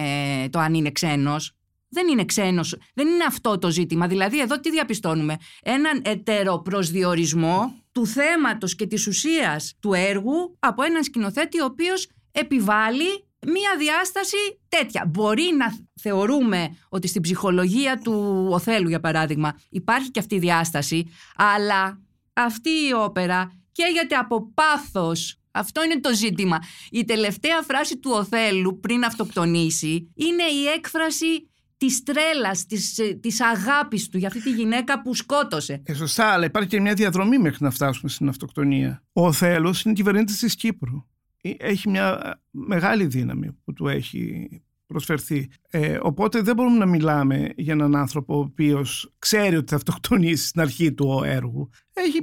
το 0.51 0.59
αν 0.59 0.75
είναι 0.75 0.91
ξένος. 0.91 1.53
Δεν 1.89 2.09
είναι 2.09 2.25
ξένος. 2.25 2.77
Δεν 2.95 3.07
είναι 3.07 3.25
αυτό 3.25 3.59
το 3.59 3.71
ζήτημα. 3.71 4.07
Δηλαδή, 4.07 4.41
εδώ 4.41 4.61
τι 4.61 4.71
διαπιστώνουμε; 4.71 5.37
Έναν 5.63 6.03
ετεροπροσδιορισμό 6.05 7.75
του 7.93 8.07
θέματος 8.07 8.75
και 8.75 8.87
της 8.87 9.07
ουσίας 9.07 9.75
του 9.81 9.93
έργου 9.93 10.57
από 10.59 10.83
έναν 10.83 11.03
σκηνοθέτη 11.03 11.61
ο 11.61 11.65
οποίος 11.65 12.09
επιβάλλει 12.33 13.25
μία 13.47 13.77
διάσταση 13.79 14.37
τέτοια. 14.69 15.05
Μπορεί 15.07 15.55
να 15.57 15.67
θεωρούμε 16.01 16.77
ότι 16.89 17.09
στην 17.09 17.23
ψυχολογία 17.23 17.99
του 17.99 18.47
Οθέλου, 18.51 18.89
για 18.89 19.01
παράδειγμα, 19.01 19.59
υπάρχει 19.71 20.11
και 20.11 20.19
αυτή 20.19 20.35
η 20.35 20.39
διάσταση, 20.39 21.07
αλλά 21.37 22.01
αυτή 22.33 22.71
η 22.71 22.93
όπερα 22.97 23.53
καίγεται 23.73 24.15
από 24.15 24.53
πάθος. 24.55 25.39
Αυτό 25.51 25.85
είναι 25.85 26.01
το 26.01 26.15
ζήτημα. 26.15 26.59
Η 26.91 27.05
τελευταία 27.05 27.63
φράση 27.63 27.99
του 27.99 28.11
Οθέλου 28.15 28.81
πριν 28.81 29.05
αυτοκτονήσει 29.05 30.13
είναι 30.15 30.43
η 30.43 30.67
έκφραση 30.77 31.49
της 31.77 32.03
τρέλας, 32.03 32.67
της 32.67 33.01
της 33.21 33.41
ε, 33.41 33.45
αγάπης 33.45 34.09
του 34.09 34.19
για 34.19 34.29
αυτή 34.29 34.43
τη 34.43 34.51
γυναίκα 34.51 35.03
που 35.03 35.15
σκότωσε. 35.15 35.83
Ε, 35.85 35.95
σωστά, 35.95 36.27
αλλά 36.27 36.45
υπάρχει 36.45 36.69
και 36.69 36.81
μια 36.81 36.95
διαδρομή 36.95 37.39
μέχρι 37.39 37.65
να 37.65 37.71
φτάσουμε 37.71 38.11
στην 38.11 38.29
αυτοκτονία. 38.29 39.03
Ο 39.13 39.27
Οθέλος 39.27 39.83
είναι 39.83 39.95
κυβερνήτης 39.95 40.39
της 40.39 40.55
Κύπρου. 40.55 41.07
Ε, 41.45 41.55
έχει 41.59 41.91
μια 41.91 42.21
ε, 42.25 42.31
μεγάλη 42.51 43.07
δύναμη 43.07 43.53
που 43.65 43.73
του 43.73 43.89
έχει 43.89 44.49
προσφερθεί. 44.87 45.49
Ε, 45.71 45.99
οπότε 46.03 46.41
δεν 46.41 46.55
μπορούμε 46.55 46.79
να 46.79 46.87
μιλάμε 46.87 47.53
για 47.57 47.73
έναν 47.73 47.97
άνθρωπο 47.97 48.37
ο 48.37 48.39
οποίος 48.39 49.15
ξέρει 49.19 49.57
ότι 49.57 49.71
θα 49.71 49.77
αυτοκτονήσει 49.77 50.47
στην 50.47 50.61
αρχή 50.61 50.93
του 50.93 51.23
έργου. 51.25 51.69
Έχει, 51.93 52.19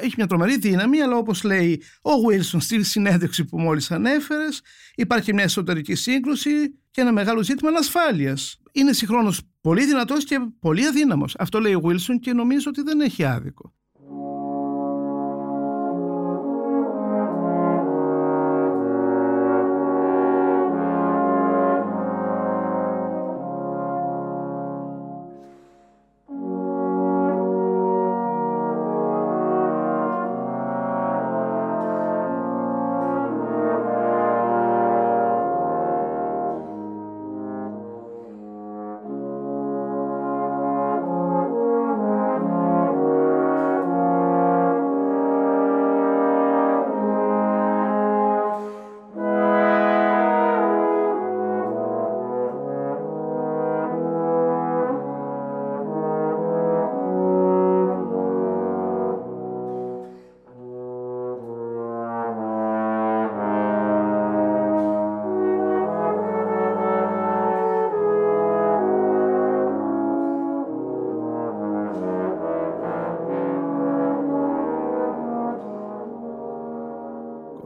έχει 0.00 0.14
μια 0.16 0.26
τρομερή 0.26 0.58
δύναμη, 0.58 1.00
αλλά 1.00 1.16
όπως 1.16 1.42
λέει 1.42 1.82
ο 2.00 2.20
Βίλσον 2.28 2.60
στη 2.60 2.82
συνέντευξη 2.82 3.44
που 3.44 3.58
μόλις 3.58 3.90
ανέφερες, 3.90 4.62
υπάρχει 4.94 5.34
μια 5.34 5.44
εσωτερική 5.44 5.94
σύγκρουση 5.94 6.50
και 6.90 7.00
ένα 7.00 7.12
μεγάλο 7.12 7.42
ζήτημα 7.42 7.70
ανασφάλειας. 7.70 8.60
Είναι 8.72 8.92
συγχρόνως 8.92 9.40
πολύ 9.60 9.86
δυνατός 9.86 10.24
και 10.24 10.38
πολύ 10.58 10.86
αδύναμος. 10.86 11.34
Αυτό 11.38 11.60
λέει 11.60 11.74
ο 11.74 11.80
Βίλσον 11.80 12.18
και 12.18 12.32
νομίζω 12.32 12.64
ότι 12.68 12.82
δεν 12.82 13.00
έχει 13.00 13.24
άδικο. 13.24 13.72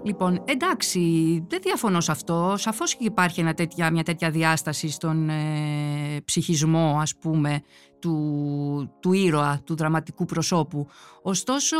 Λοιπόν, 0.04 0.42
εντάξει, 0.44 1.00
δεν 1.48 1.60
διαφωνώ 1.62 2.00
σε 2.00 2.10
αυτό. 2.10 2.54
Σαφώς 2.56 2.96
και 2.96 3.04
υπάρχει 3.04 3.40
ένα 3.40 3.54
τέτοια, 3.54 3.90
μια 3.90 4.02
τέτοια 4.02 4.30
διάσταση 4.30 4.88
στον 4.88 5.28
ε, 5.28 6.20
ψυχισμό, 6.24 6.98
ας 7.00 7.16
πούμε, 7.16 7.62
του, 7.98 8.96
του 9.00 9.12
ήρωα, 9.12 9.62
του 9.64 9.76
δραματικού 9.76 10.24
προσώπου. 10.24 10.88
Ωστόσο, 11.22 11.76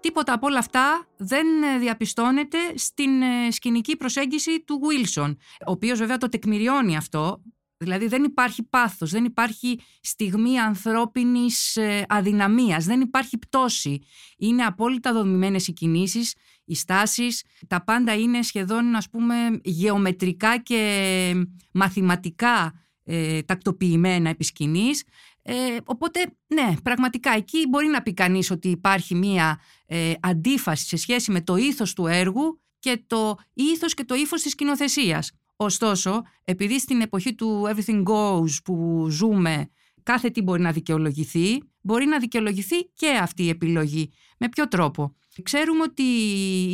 τίποτα 0.00 0.32
από 0.32 0.46
όλα 0.46 0.58
αυτά 0.58 1.06
δεν 1.16 1.46
διαπιστώνεται 1.78 2.58
στην 2.74 3.22
ε, 3.22 3.50
σκηνική 3.50 3.96
προσέγγιση 3.96 4.64
του 4.64 4.80
Wilson, 4.82 5.36
ο 5.66 5.70
οποίος 5.70 5.98
βέβαια 5.98 6.16
το 6.16 6.28
τεκμηριώνει 6.28 6.96
αυτό, 6.96 7.40
Δηλαδή 7.80 8.06
δεν 8.06 8.24
υπάρχει 8.24 8.62
πάθος, 8.62 9.10
δεν 9.10 9.24
υπάρχει 9.24 9.80
στιγμή 10.00 10.58
ανθρώπινης 10.58 11.76
ε, 11.76 12.04
αδυναμίας, 12.08 12.84
δεν 12.84 13.00
υπάρχει 13.00 13.38
πτώση. 13.38 13.98
Είναι 14.38 14.62
απόλυτα 14.62 15.12
δομημένες 15.12 15.68
οι 15.68 15.72
κινήσεις, 15.72 16.34
οι 16.68 16.74
στάσεις, 16.74 17.44
τα 17.66 17.84
πάντα 17.84 18.14
είναι 18.14 18.42
σχεδόν 18.42 18.94
ας 18.94 19.08
πούμε 19.10 19.34
γεωμετρικά 19.64 20.58
και 20.58 21.32
μαθηματικά 21.72 22.72
ε, 23.04 23.42
τακτοποιημένα 23.42 24.28
επί 24.28 24.44
σκηνής. 24.44 25.04
Ε, 25.42 25.76
οπότε 25.84 26.20
ναι, 26.46 26.74
πραγματικά 26.82 27.30
εκεί 27.36 27.66
μπορεί 27.68 27.86
να 27.86 28.02
πει 28.02 28.14
κανείς 28.14 28.50
ότι 28.50 28.68
υπάρχει 28.68 29.14
μία 29.14 29.60
ε, 29.86 30.12
αντίφαση 30.20 30.86
σε 30.86 30.96
σχέση 30.96 31.30
με 31.30 31.40
το 31.40 31.56
ήθος 31.56 31.92
του 31.92 32.06
έργου 32.06 32.60
και 32.78 33.02
το 33.06 33.36
ήθος 33.52 33.94
και 33.94 34.04
το 34.04 34.14
ύφος 34.14 34.42
της 34.42 34.52
σκηνοθεσίας. 34.52 35.32
Ωστόσο, 35.56 36.22
επειδή 36.44 36.80
στην 36.80 37.00
εποχή 37.00 37.34
του 37.34 37.68
everything 37.74 38.02
goes 38.02 38.62
που 38.64 39.06
ζούμε 39.10 39.70
κάθε 40.02 40.30
τι 40.30 40.42
μπορεί 40.42 40.62
να 40.62 40.72
δικαιολογηθεί, 40.72 41.62
μπορεί 41.80 42.06
να 42.06 42.18
δικαιολογηθεί 42.18 42.84
και 42.84 43.18
αυτή 43.22 43.42
η 43.42 43.48
επιλογή. 43.48 44.10
Με 44.38 44.48
ποιο 44.48 44.68
τρόπο; 44.68 45.14
Ξέρουμε 45.42 45.82
ότι 45.82 46.02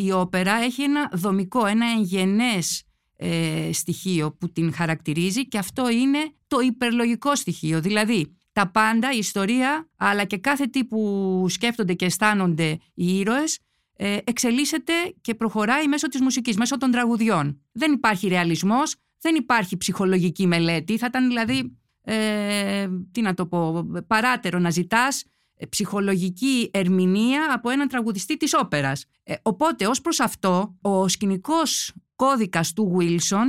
η 0.04 0.12
όπερα 0.12 0.52
έχει 0.52 0.82
ένα 0.82 1.10
δομικό, 1.12 1.66
ένα 1.66 1.86
εγγενές 1.98 2.82
ε, 3.16 3.70
στοιχείο 3.72 4.32
που 4.32 4.52
την 4.52 4.74
χαρακτηρίζει 4.74 5.48
και 5.48 5.58
αυτό 5.58 5.90
είναι 5.90 6.18
το 6.46 6.60
υπερλογικό 6.60 7.36
στοιχείο. 7.36 7.80
Δηλαδή, 7.80 8.36
τα 8.52 8.70
πάντα, 8.70 9.12
η 9.12 9.18
ιστορία, 9.18 9.88
αλλά 9.96 10.24
και 10.24 10.36
κάθε 10.36 10.66
τι 10.66 10.84
που 10.84 11.46
σκέφτονται 11.48 11.94
και 11.94 12.04
αισθάνονται 12.04 12.78
οι 12.94 13.18
ήρωες 13.18 13.58
ε, 13.96 14.16
εξελίσσεται 14.24 14.92
και 15.20 15.34
προχωράει 15.34 15.88
μέσω 15.88 16.08
της 16.08 16.20
μουσικής, 16.20 16.56
μέσω 16.56 16.78
των 16.78 16.90
τραγουδιών. 16.90 17.60
Δεν 17.72 17.92
υπάρχει 17.92 18.28
ρεαλισμός, 18.28 18.96
δεν 19.20 19.34
υπάρχει 19.34 19.76
ψυχολογική 19.76 20.46
μελέτη. 20.46 20.98
Θα 20.98 21.06
ήταν 21.06 21.26
δηλαδή, 21.26 21.76
ε, 22.02 22.88
τι 23.12 23.20
να 23.20 23.34
το 23.34 23.46
πω, 23.46 23.86
παράτερο 24.06 24.58
να 24.58 24.70
ζητάς 24.70 25.22
ε, 25.22 25.28
ψυχολογική 25.68 26.70
ερμηνεία 26.72 27.52
από 27.54 27.70
έναν 27.70 27.88
τραγουδιστή 27.88 28.36
της 28.36 28.54
όπερας. 28.54 29.04
Ε, 29.22 29.34
οπότε 29.42 29.86
ως 29.86 30.00
προς 30.00 30.20
αυτό, 30.20 30.78
ο 30.80 31.08
σκηνικός 31.08 31.92
κώδικας 32.16 32.72
του 32.72 32.96
Wilson 32.98 33.46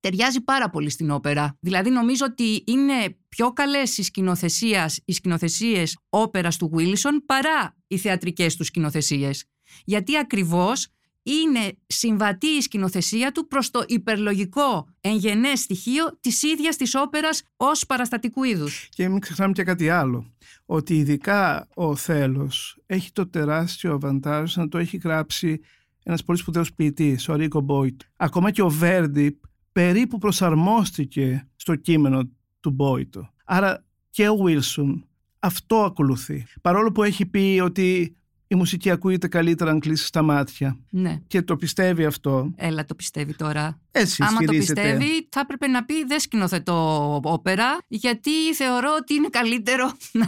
ταιριάζει 0.00 0.40
πάρα 0.40 0.70
πολύ 0.70 0.90
στην 0.90 1.10
όπερα. 1.10 1.56
Δηλαδή 1.60 1.90
νομίζω 1.90 2.24
ότι 2.28 2.62
είναι 2.66 3.16
πιο 3.28 3.52
καλές 3.52 3.98
οι, 3.98 4.02
σκηνοθεσίες, 4.02 5.00
οι 5.04 5.12
σκηνοθεσίες 5.12 5.98
όπερας 6.08 6.56
του 6.56 6.70
Wilson 6.74 7.22
παρά 7.26 7.76
οι 7.86 7.96
θεατρικές 7.98 8.56
τους 8.56 8.66
σκηνοθεσίες. 8.66 9.44
Γιατί 9.84 10.16
ακριβώς 10.16 10.88
είναι 11.26 11.76
συμβατή 11.86 12.46
η 12.46 12.60
σκηνοθεσία 12.60 13.32
του 13.32 13.46
προς 13.46 13.70
το 13.70 13.84
υπερλογικό 13.86 14.88
εγγενές 15.00 15.60
στοιχείο 15.60 16.18
της 16.20 16.42
ίδιας 16.42 16.76
της 16.76 16.94
όπερας 16.94 17.42
ως 17.56 17.86
παραστατικού 17.86 18.44
είδους. 18.44 18.88
Και 18.90 19.08
μην 19.08 19.20
ξεχνάμε 19.20 19.52
και 19.52 19.62
κάτι 19.62 19.88
άλλο, 19.88 20.32
ότι 20.66 20.96
ειδικά 20.96 21.68
ο 21.74 21.96
Θέλος 21.96 22.78
έχει 22.86 23.12
το 23.12 23.26
τεράστιο 23.26 23.92
αβαντάζ 23.92 24.56
να 24.56 24.68
το 24.68 24.78
έχει 24.78 24.96
γράψει 24.96 25.60
ένας 26.02 26.24
πολύ 26.24 26.38
σπουδαίος 26.38 26.74
ποιητής, 26.74 27.28
ο 27.28 27.34
Ρίκο 27.34 27.60
Μπόιτ. 27.60 28.00
Ακόμα 28.16 28.50
και 28.50 28.62
ο 28.62 28.68
Βέρντι 28.68 29.40
περίπου 29.72 30.18
προσαρμόστηκε 30.18 31.48
στο 31.56 31.74
κείμενο 31.74 32.30
του 32.60 32.70
Μπόιτο. 32.70 33.30
Άρα 33.44 33.84
και 34.10 34.28
ο 34.28 34.36
Βίλσον 34.36 35.06
αυτό 35.38 35.76
ακολουθεί. 35.76 36.46
Παρόλο 36.60 36.92
που 36.92 37.02
έχει 37.02 37.26
πει 37.26 37.60
ότι 37.62 38.16
η 38.48 38.54
μουσική 38.54 38.90
ακούγεται 38.90 39.28
καλύτερα 39.28 39.70
αν 39.70 39.80
κλείσει 39.80 40.12
τα 40.12 40.22
μάτια. 40.22 40.78
Ναι. 40.90 41.20
Και 41.26 41.42
το 41.42 41.56
πιστεύει 41.56 42.04
αυτό. 42.04 42.52
Έλα, 42.56 42.84
το 42.84 42.94
πιστεύει 42.94 43.34
τώρα. 43.34 43.80
Έτσι 43.90 44.22
Άμα 44.22 44.38
το 44.38 44.52
πιστεύει, 44.52 45.28
θα 45.28 45.40
έπρεπε 45.40 45.66
να 45.66 45.84
πει 45.84 46.04
δεν 46.04 46.20
σκηνοθετώ 46.20 47.20
όπερα, 47.24 47.78
γιατί 47.88 48.30
θεωρώ 48.54 48.88
ότι 49.00 49.14
είναι 49.14 49.28
καλύτερο 49.30 49.92
να, 50.12 50.26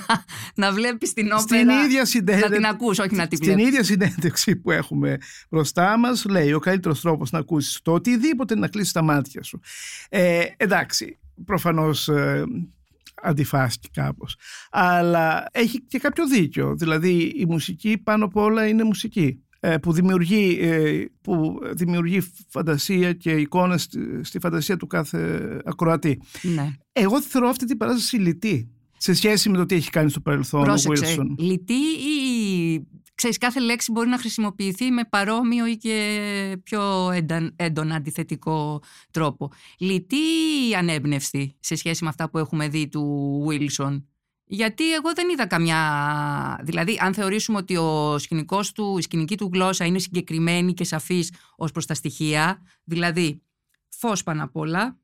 να 0.54 0.72
βλέπεις 0.72 1.12
την 1.12 1.26
όπερα. 1.26 1.40
Στην 1.40 1.68
ίδια 1.68 2.04
συνέντευξη. 2.04 2.48
Να 2.48 2.56
την 2.56 2.66
ακούς, 2.66 2.98
όχι 2.98 3.14
να 3.14 3.28
την 3.28 3.38
Στην 3.38 3.58
ίδια 3.58 3.82
συνέντευξη 3.82 4.56
που 4.56 4.70
έχουμε 4.70 5.18
μπροστά 5.50 5.98
μας, 5.98 6.24
λέει 6.24 6.52
ο 6.52 6.58
καλύτερος 6.58 7.00
τρόπος 7.00 7.30
να 7.30 7.38
ακούσεις 7.38 7.80
το 7.82 7.92
οτιδήποτε 7.92 8.56
να 8.56 8.68
κλείσεις 8.68 8.92
τα 8.92 9.02
μάτια 9.02 9.42
σου. 9.42 9.60
Ε, 10.08 10.44
εντάξει, 10.56 11.18
προφανώς 11.44 12.08
ε, 12.08 12.44
αντιφάσκει 13.22 13.88
κάπως. 13.90 14.36
Αλλά 14.70 15.46
έχει 15.50 15.80
και 15.80 15.98
κάποιο 15.98 16.26
δίκιο. 16.26 16.76
Δηλαδή 16.76 17.32
η 17.36 17.46
μουσική 17.46 17.98
πάνω 17.98 18.24
απ' 18.24 18.36
όλα 18.36 18.66
είναι 18.66 18.84
μουσική 18.84 19.42
ε, 19.60 19.76
που 19.76 19.92
δημιουργεί, 19.92 20.58
ε, 20.60 21.04
που 21.20 21.58
δημιουργεί 21.72 22.20
φαντασία 22.48 23.12
και 23.12 23.30
εικόνες 23.30 23.88
στη 24.22 24.38
φαντασία 24.38 24.76
του 24.76 24.86
κάθε 24.86 25.60
ακροατή. 25.64 26.20
Ναι. 26.42 26.72
Εγώ 26.92 27.22
θεωρώ 27.22 27.48
αυτή 27.48 27.64
την 27.64 27.76
παράσταση 27.76 28.16
λυτή 28.16 28.72
σε 28.98 29.14
σχέση 29.14 29.48
με 29.48 29.56
το 29.56 29.66
τι 29.66 29.74
έχει 29.74 29.90
κάνει 29.90 30.10
στο 30.10 30.20
παρελθόν 30.20 30.64
Πρόσεξε, 30.64 31.20
ο 31.20 31.22
Wilson. 31.22 31.34
Λυτή 31.38 31.72
ή 31.72 32.37
ξέρεις 33.18 33.38
κάθε 33.38 33.60
λέξη 33.60 33.92
μπορεί 33.92 34.08
να 34.08 34.18
χρησιμοποιηθεί 34.18 34.90
με 34.90 35.04
παρόμοιο 35.04 35.66
ή 35.66 35.76
και 35.76 36.60
πιο 36.62 37.10
έντονα 37.56 37.94
αντιθετικό 37.94 38.82
τρόπο. 39.10 39.50
Λυτή 39.78 40.16
ή 40.70 40.74
ανέμπνευστη 40.74 41.56
σε 41.60 41.74
σχέση 41.74 42.02
με 42.04 42.08
αυτά 42.08 42.30
που 42.30 42.38
έχουμε 42.38 42.68
δει 42.68 42.88
του 42.88 43.46
Wilson. 43.48 44.02
Γιατί 44.44 44.92
εγώ 44.94 45.12
δεν 45.14 45.28
είδα 45.28 45.46
καμιά... 45.46 46.60
Δηλαδή, 46.62 46.98
αν 47.00 47.14
θεωρήσουμε 47.14 47.58
ότι 47.58 47.76
ο 47.76 48.18
σκηνικός 48.18 48.72
του, 48.72 48.98
η 48.98 49.02
σκηνική 49.02 49.36
του 49.36 49.50
γλώσσα 49.52 49.84
είναι 49.84 49.98
συγκεκριμένη 49.98 50.74
και 50.74 50.84
σαφής 50.84 51.32
ως 51.56 51.72
προς 51.72 51.86
τα 51.86 51.94
στοιχεία, 51.94 52.62
δηλαδή 52.84 53.42
φως 53.88 54.22
πάνω 54.22 54.44
απ' 54.44 54.56
όλα, 54.56 54.98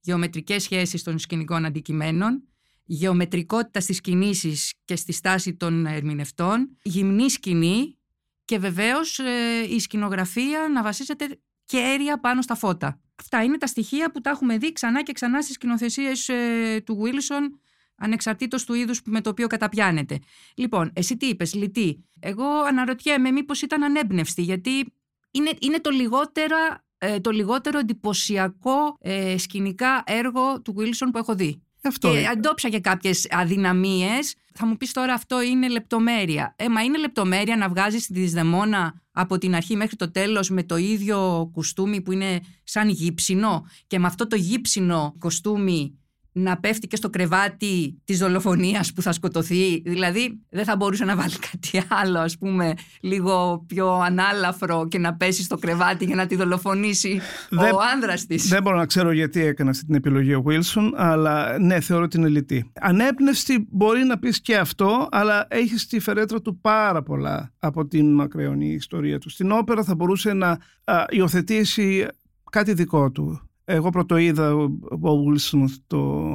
γεωμετρικές 0.00 0.62
σχέσεις 0.62 1.02
των 1.02 1.18
σκηνικών 1.18 1.64
αντικειμένων, 1.64 2.42
γεωμετρικότητα 2.92 3.80
στις 3.80 4.00
κινήσεις 4.00 4.74
και 4.84 4.96
στη 4.96 5.12
στάση 5.12 5.54
των 5.54 5.86
ερμηνευτών, 5.86 6.76
γυμνή 6.82 7.30
σκηνή 7.30 7.98
και 8.44 8.58
βεβαίως 8.58 9.18
ε, 9.18 9.66
η 9.68 9.78
σκηνογραφία 9.78 10.68
να 10.72 10.82
βασίζεται 10.82 11.40
κέρια 11.64 12.20
πάνω 12.20 12.42
στα 12.42 12.54
φώτα. 12.54 13.00
Αυτά 13.20 13.42
είναι 13.42 13.58
τα 13.58 13.66
στοιχεία 13.66 14.10
που 14.10 14.20
τα 14.20 14.30
έχουμε 14.30 14.58
δει 14.58 14.72
ξανά 14.72 15.02
και 15.02 15.12
ξανά 15.12 15.42
στις 15.42 15.54
σκηνοθεσίες 15.54 16.28
ε, 16.28 16.82
του 16.86 17.02
Wilson 17.02 17.58
ανεξαρτήτως 17.96 18.64
του 18.64 18.74
είδους 18.74 19.00
με 19.04 19.20
το 19.20 19.30
οποίο 19.30 19.46
καταπιάνεται. 19.46 20.18
Λοιπόν, 20.54 20.90
εσύ 20.94 21.16
τι 21.16 21.26
είπες, 21.26 21.54
λυτή. 21.54 22.04
Εγώ 22.20 22.46
αναρωτιέμαι 22.46 23.30
μήπως 23.30 23.62
ήταν 23.62 23.82
ανέμπνευστη, 23.82 24.42
γιατί 24.42 24.92
είναι, 25.30 25.50
είναι 25.60 25.80
το 25.80 25.90
λιγότερο, 25.90 26.56
ε, 26.98 27.20
το 27.20 27.30
λιγότερο 27.30 27.78
εντυπωσιακό 27.78 28.96
ε, 29.00 29.38
σκηνικά 29.38 30.02
έργο 30.06 30.62
του 30.62 30.74
Wilson 30.78 31.08
που 31.12 31.18
έχω 31.18 31.34
δει. 31.34 31.62
Αυτό 31.84 32.10
και 32.10 32.18
είναι. 32.18 32.28
αντόψα 32.28 32.68
και 32.68 32.80
κάποιες 32.80 33.26
αδυναμίες. 33.30 34.34
Θα 34.54 34.66
μου 34.66 34.76
πεις 34.76 34.92
τώρα 34.92 35.12
αυτό 35.12 35.42
είναι 35.42 35.68
λεπτομέρεια. 35.68 36.54
Ε, 36.58 36.68
μα 36.68 36.82
είναι 36.82 36.98
λεπτομέρεια 36.98 37.56
να 37.56 37.68
βγάζεις 37.68 38.06
τη 38.06 38.12
Δυσδεμόνα 38.12 39.02
από 39.12 39.38
την 39.38 39.54
αρχή 39.54 39.76
μέχρι 39.76 39.96
το 39.96 40.10
τέλος 40.10 40.50
με 40.50 40.62
το 40.62 40.76
ίδιο 40.76 41.50
κουστούμι 41.52 42.00
που 42.00 42.12
είναι 42.12 42.40
σαν 42.64 42.88
γύψινο 42.88 43.66
και 43.86 43.98
με 43.98 44.06
αυτό 44.06 44.26
το 44.26 44.36
γύψινο 44.36 45.14
κοστούμι 45.18 45.99
να 46.32 46.58
πέφτει 46.60 46.86
και 46.86 46.96
στο 46.96 47.10
κρεβάτι 47.10 48.00
της 48.04 48.18
δολοφονίας 48.18 48.92
που 48.92 49.02
θα 49.02 49.12
σκοτωθεί. 49.12 49.80
Δηλαδή 49.84 50.40
δεν 50.48 50.64
θα 50.64 50.76
μπορούσε 50.76 51.04
να 51.04 51.16
βάλει 51.16 51.34
κάτι 51.50 51.82
άλλο 51.88 52.18
ας 52.18 52.38
πούμε 52.38 52.74
λίγο 53.00 53.64
πιο 53.66 53.92
ανάλαφρο 53.92 54.88
και 54.88 54.98
να 54.98 55.14
πέσει 55.14 55.42
στο 55.42 55.56
κρεβάτι 55.56 56.04
για 56.04 56.14
να 56.16 56.26
τη 56.26 56.36
δολοφονήσει 56.36 57.20
Δεν- 57.50 57.72
ο 57.74 57.78
άνδρας 57.94 58.26
της. 58.26 58.48
Δεν 58.48 58.62
μπορώ 58.62 58.76
να 58.76 58.86
ξέρω 58.86 59.12
γιατί 59.12 59.40
έκανε 59.40 59.70
αυτή 59.70 59.84
την 59.84 59.94
επιλογή 59.94 60.34
ο 60.34 60.42
Wilson, 60.46 60.90
αλλά 60.94 61.58
ναι, 61.58 61.80
θεωρώ 61.80 62.04
ότι 62.04 62.16
είναι 62.16 62.28
λυτή. 62.28 62.70
Ανέπνευστη 62.80 63.66
μπορεί 63.70 64.04
να 64.04 64.18
πεις 64.18 64.40
και 64.40 64.56
αυτό, 64.56 65.08
αλλά 65.10 65.46
έχει 65.50 65.78
στη 65.78 65.98
φερέτρα 66.00 66.40
του 66.40 66.60
πάρα 66.60 67.02
πολλά 67.02 67.52
από 67.58 67.86
την 67.86 68.14
μακραιωνή 68.14 68.72
ιστορία 68.72 69.18
του. 69.18 69.30
Στην 69.30 69.50
όπερα 69.52 69.84
θα 69.84 69.94
μπορούσε 69.94 70.32
να 70.32 70.58
α, 70.84 71.04
υιοθετήσει 71.08 72.06
κάτι 72.50 72.72
δικό 72.72 73.10
του. 73.10 73.49
Εγώ 73.72 73.90
πρώτο 73.90 74.16
είδα 74.16 74.54
ο 74.54 74.62
ο 74.90 75.24
Wilson 75.26 75.64
στο, 75.66 76.32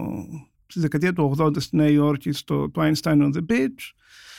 στη 0.65 0.79
δεκαετία 0.79 1.13
του 1.13 1.35
80 1.37 1.59
στη 1.61 1.75
Νέα 1.75 1.89
Υόρκη 1.89 2.31
στο 2.31 2.69
το 2.71 2.81
Einstein 2.81 3.21
on 3.21 3.33
the 3.33 3.51
Beach. 3.51 3.91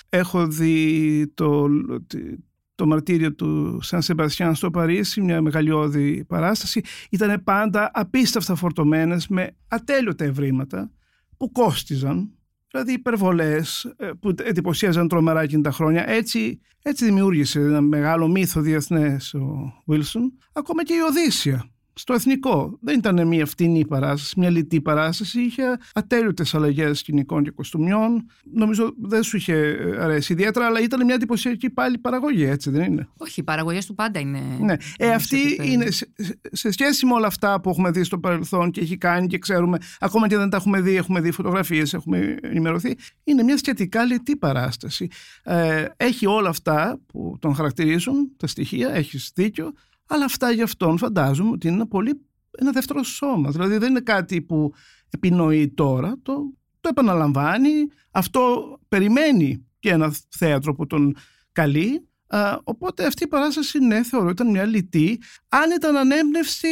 Έχω 0.08 0.46
δει 0.46 1.26
το, 1.34 1.68
τη- 2.06 2.34
το 2.74 2.86
μαρτύριο 2.86 3.34
του 3.34 3.78
Σαν 3.82 4.02
Σεμπαστιάν 4.02 4.54
στο 4.54 4.70
Παρίσι, 4.70 5.20
μια 5.20 5.42
μεγαλειώδη 5.42 6.24
παράσταση. 6.24 6.80
Ήταν 7.10 7.42
πάντα 7.44 7.90
απίστευτα 7.94 8.54
φορτωμένες 8.54 9.28
με 9.28 9.56
ατέλειωτα 9.68 10.24
ευρήματα 10.24 10.90
που 11.36 11.52
κόστιζαν, 11.52 12.30
δηλαδή 12.70 12.92
υπερβολές 12.92 13.84
ε, 13.96 14.10
που 14.20 14.34
εντυπωσίαζαν 14.42 15.08
τρομερά 15.08 15.40
εκείνη 15.42 15.62
τα 15.62 15.70
χρόνια. 15.70 16.10
Έτσι, 16.10 16.60
έτσι 16.82 17.04
δημιούργησε 17.04 17.60
ένα 17.60 17.80
μεγάλο 17.80 18.28
μύθο 18.28 18.60
διεθνές 18.60 19.34
ο 19.34 19.72
Βίλσον. 19.86 20.32
Ακόμα 20.52 20.84
και 20.84 20.94
η 20.94 21.00
Οδύσσια 21.00 21.70
στο 21.98 22.12
εθνικό. 22.14 22.78
Δεν 22.80 22.98
ήταν 22.98 23.26
μια 23.26 23.46
φτηνή 23.46 23.86
παράσταση, 23.86 24.34
μια 24.38 24.50
λιτή 24.50 24.80
παράσταση. 24.80 25.40
Είχε 25.40 25.62
ατέλειωτες 25.94 26.54
αλλαγές 26.54 26.98
σκηνικών 26.98 27.42
και 27.44 27.50
κοστούμιων. 27.50 28.30
Νομίζω 28.52 28.94
δεν 29.00 29.22
σου 29.22 29.36
είχε 29.36 29.76
αρέσει 29.98 30.32
ιδιαίτερα, 30.32 30.66
αλλά 30.66 30.80
ήταν 30.80 31.04
μια 31.04 31.14
εντυπωσιακή 31.14 31.70
πάλι 31.70 31.98
παραγωγή, 31.98 32.44
έτσι 32.44 32.70
δεν 32.70 32.82
είναι; 32.82 33.08
Όχι, 33.16 33.40
οι 33.40 33.42
παραγωγές 33.42 33.86
του 33.86 33.94
πάντα 33.94 34.20
είναι. 34.20 34.40
Ναι. 34.60 34.72
Ε, 34.72 35.04
είναι 35.04 35.14
αυτή 35.14 35.36
σε 35.38 35.46
επίπεδο. 35.46 35.72
είναι 35.72 35.90
σε, 35.90 36.08
σε 36.52 36.70
σχέση 36.70 37.06
με 37.06 37.12
όλα 37.12 37.26
αυτά 37.26 37.60
που 37.60 37.70
έχουμε 37.70 37.90
δει 37.90 38.04
στο 38.04 38.18
παρελθόν 38.18 38.70
και 38.70 38.80
έχει 38.80 38.96
κάνει 38.96 39.26
και 39.26 39.38
ξέρουμε, 39.38 39.78
ακόμα 39.98 40.28
και 40.28 40.36
δεν 40.36 40.50
τα 40.50 40.56
έχουμε 40.56 40.80
δει, 40.80 40.96
έχουμε 40.96 41.20
δει 41.20 41.30
φωτογραφίες, 41.30 41.94
έχουμε 41.94 42.36
ενημερωθεί. 42.42 42.96
Είναι 43.24 43.42
μια 43.42 43.56
σχετικά 43.56 44.04
λιτή 44.04 44.36
παράσταση. 44.36 45.08
Ε, 45.42 45.84
έχει 45.96 46.26
όλα 46.26 46.48
αυτά 46.48 46.98
που 47.06 47.36
τον 47.40 47.54
χαρακτηρίζουν, 47.54 48.30
τα 48.36 48.46
στοιχεία, 48.46 48.90
έχεις 48.94 49.30
δίκιο, 49.34 49.72
αλλά 50.06 50.24
αυτά 50.24 50.50
για 50.50 50.64
αυτόν 50.64 50.98
φαντάζομαι 50.98 51.50
ότι 51.50 51.66
είναι 51.66 51.76
ένα, 51.76 51.86
πολύ, 51.86 52.20
ένα 52.58 52.70
δεύτερο 52.70 53.02
σώμα. 53.02 53.50
Δηλαδή 53.50 53.76
δεν 53.76 53.90
είναι 53.90 54.00
κάτι 54.00 54.42
που 54.42 54.72
επινοεί 55.10 55.68
τώρα, 55.68 56.14
το, 56.22 56.52
το 56.80 56.88
επαναλαμβάνει. 56.88 57.88
Αυτό 58.10 58.72
περιμένει 58.88 59.66
και 59.78 59.90
ένα 59.90 60.14
θέατρο 60.28 60.74
που 60.74 60.86
τον 60.86 61.16
καλεί. 61.52 62.08
Α, 62.26 62.58
οπότε 62.64 63.06
αυτή 63.06 63.24
η 63.24 63.26
παράσταση, 63.26 63.78
ναι, 63.78 64.02
θεωρώ 64.02 64.28
ήταν 64.28 64.50
μια 64.50 64.64
λυτή. 64.64 65.20
Αν 65.48 65.70
ήταν 65.76 65.96
ανέμπνευστη, 65.96 66.68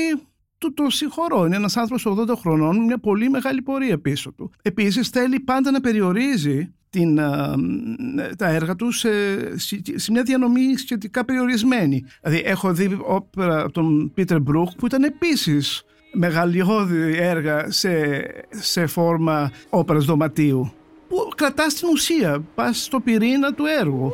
του 0.58 0.74
το 0.74 0.90
συγχωρώ. 0.90 1.44
Είναι 1.46 1.56
ένας 1.56 1.76
άνθρωπος 1.76 2.18
80 2.18 2.36
χρονών 2.36 2.76
με 2.76 2.84
μια 2.84 2.98
πολύ 2.98 3.30
μεγάλη 3.30 3.62
πορεία 3.62 4.00
πίσω 4.00 4.32
του. 4.32 4.52
Επίσης 4.62 5.08
θέλει 5.08 5.40
πάντα 5.40 5.70
να 5.70 5.80
περιορίζει 5.80 6.74
την, 6.94 7.20
α, 7.20 7.56
μ, 7.58 8.36
τα 8.36 8.48
έργα 8.48 8.76
τους 8.76 8.98
σε, 8.98 9.10
σε 9.94 10.10
μια 10.12 10.22
διανομή 10.22 10.76
σχετικά 10.76 11.24
περιορισμένη. 11.24 12.04
Δηλαδή 12.22 12.42
έχω 12.44 12.72
δει 12.72 12.98
όπερα 13.06 13.60
από 13.60 13.72
τον 13.72 14.12
Πίτερ 14.14 14.40
Μπρούχ 14.40 14.74
που 14.74 14.86
ήταν 14.86 15.02
επίσης 15.02 15.82
μεγαλειώδη 16.12 17.16
έργα 17.16 17.70
σε, 17.70 17.90
σε 18.48 18.86
φόρμα 18.86 19.50
όπερας 19.70 20.04
δωματίου 20.04 20.72
που 21.08 21.28
κρατάς 21.36 21.74
την 21.74 21.88
ουσία, 21.88 22.44
πας 22.54 22.84
στο 22.84 23.00
πυρήνα 23.00 23.52
του 23.54 23.64
έργου. 23.80 24.12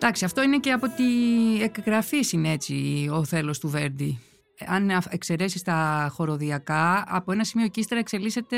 Εντάξει, 0.00 0.24
αυτό 0.24 0.42
είναι 0.42 0.58
και 0.58 0.72
από 0.72 0.88
τη 0.88 1.04
εκγραφή 1.62 2.18
είναι 2.30 2.52
έτσι 2.52 3.08
ο 3.12 3.24
θέλος 3.24 3.58
του 3.58 3.68
Βέρντι. 3.68 4.18
Αν 4.66 4.90
εξαιρέσεις 5.08 5.62
τα 5.62 6.08
χοροδιακά, 6.12 7.04
από 7.06 7.32
ένα 7.32 7.44
σημείο 7.44 7.68
και 7.68 7.80
ύστερα 7.80 8.00
εξελίσσεται 8.00 8.56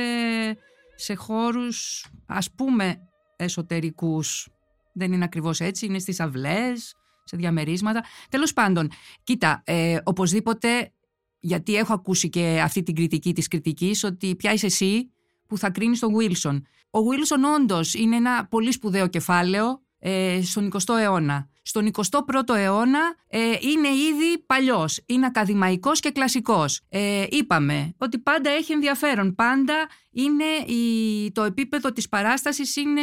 σε 0.94 1.14
χώρους 1.14 2.06
ας 2.26 2.50
πούμε 2.50 2.96
εσωτερικούς. 3.36 4.48
Δεν 4.92 5.12
είναι 5.12 5.24
ακριβώς 5.24 5.60
έτσι, 5.60 5.86
είναι 5.86 5.98
στις 5.98 6.20
αυλές, 6.20 6.94
σε 7.24 7.36
διαμερίσματα. 7.36 8.04
Τέλος 8.28 8.52
πάντων, 8.52 8.90
κοίτα, 9.24 9.62
ε, 9.64 9.98
οπωσδήποτε, 10.04 10.92
γιατί 11.40 11.74
έχω 11.74 11.92
ακούσει 11.92 12.28
και 12.28 12.60
αυτή 12.64 12.82
την 12.82 12.94
κριτική 12.94 13.32
της 13.32 13.48
κριτικής, 13.48 14.04
ότι 14.04 14.36
πια 14.36 14.52
είσαι 14.52 14.66
εσύ 14.66 15.10
που 15.46 15.58
θα 15.58 15.70
κρίνεις 15.70 15.98
τον 15.98 16.16
Βίλσον. 16.16 16.66
Ο 16.90 17.02
Βίλσον 17.02 17.44
όντως 17.44 17.94
είναι 17.94 18.16
ένα 18.16 18.46
πολύ 18.46 18.72
σπουδαίο 18.72 19.06
κεφάλαιο 19.06 19.82
ε, 20.00 20.40
στον 20.42 20.70
20ο 20.72 20.94
αιώνα. 20.98 21.48
Στον 21.62 21.90
21ο 21.92 22.54
αιώνα 22.54 23.14
ε, 23.28 23.38
είναι 23.60 23.88
ήδη 23.88 24.44
παλιός, 24.46 25.02
είναι 25.06 25.26
ακαδημαϊκός 25.26 26.00
και 26.00 26.10
κλασικός. 26.10 26.80
Ε, 26.88 27.24
είπαμε 27.28 27.94
ότι 27.98 28.18
πάντα 28.18 28.50
έχει 28.50 28.72
ενδιαφέρον, 28.72 29.34
πάντα 29.34 29.88
είναι 30.10 30.74
η, 30.74 31.32
το 31.32 31.42
επίπεδο 31.42 31.92
της 31.92 32.08
παράστασης 32.08 32.76
είναι 32.76 33.02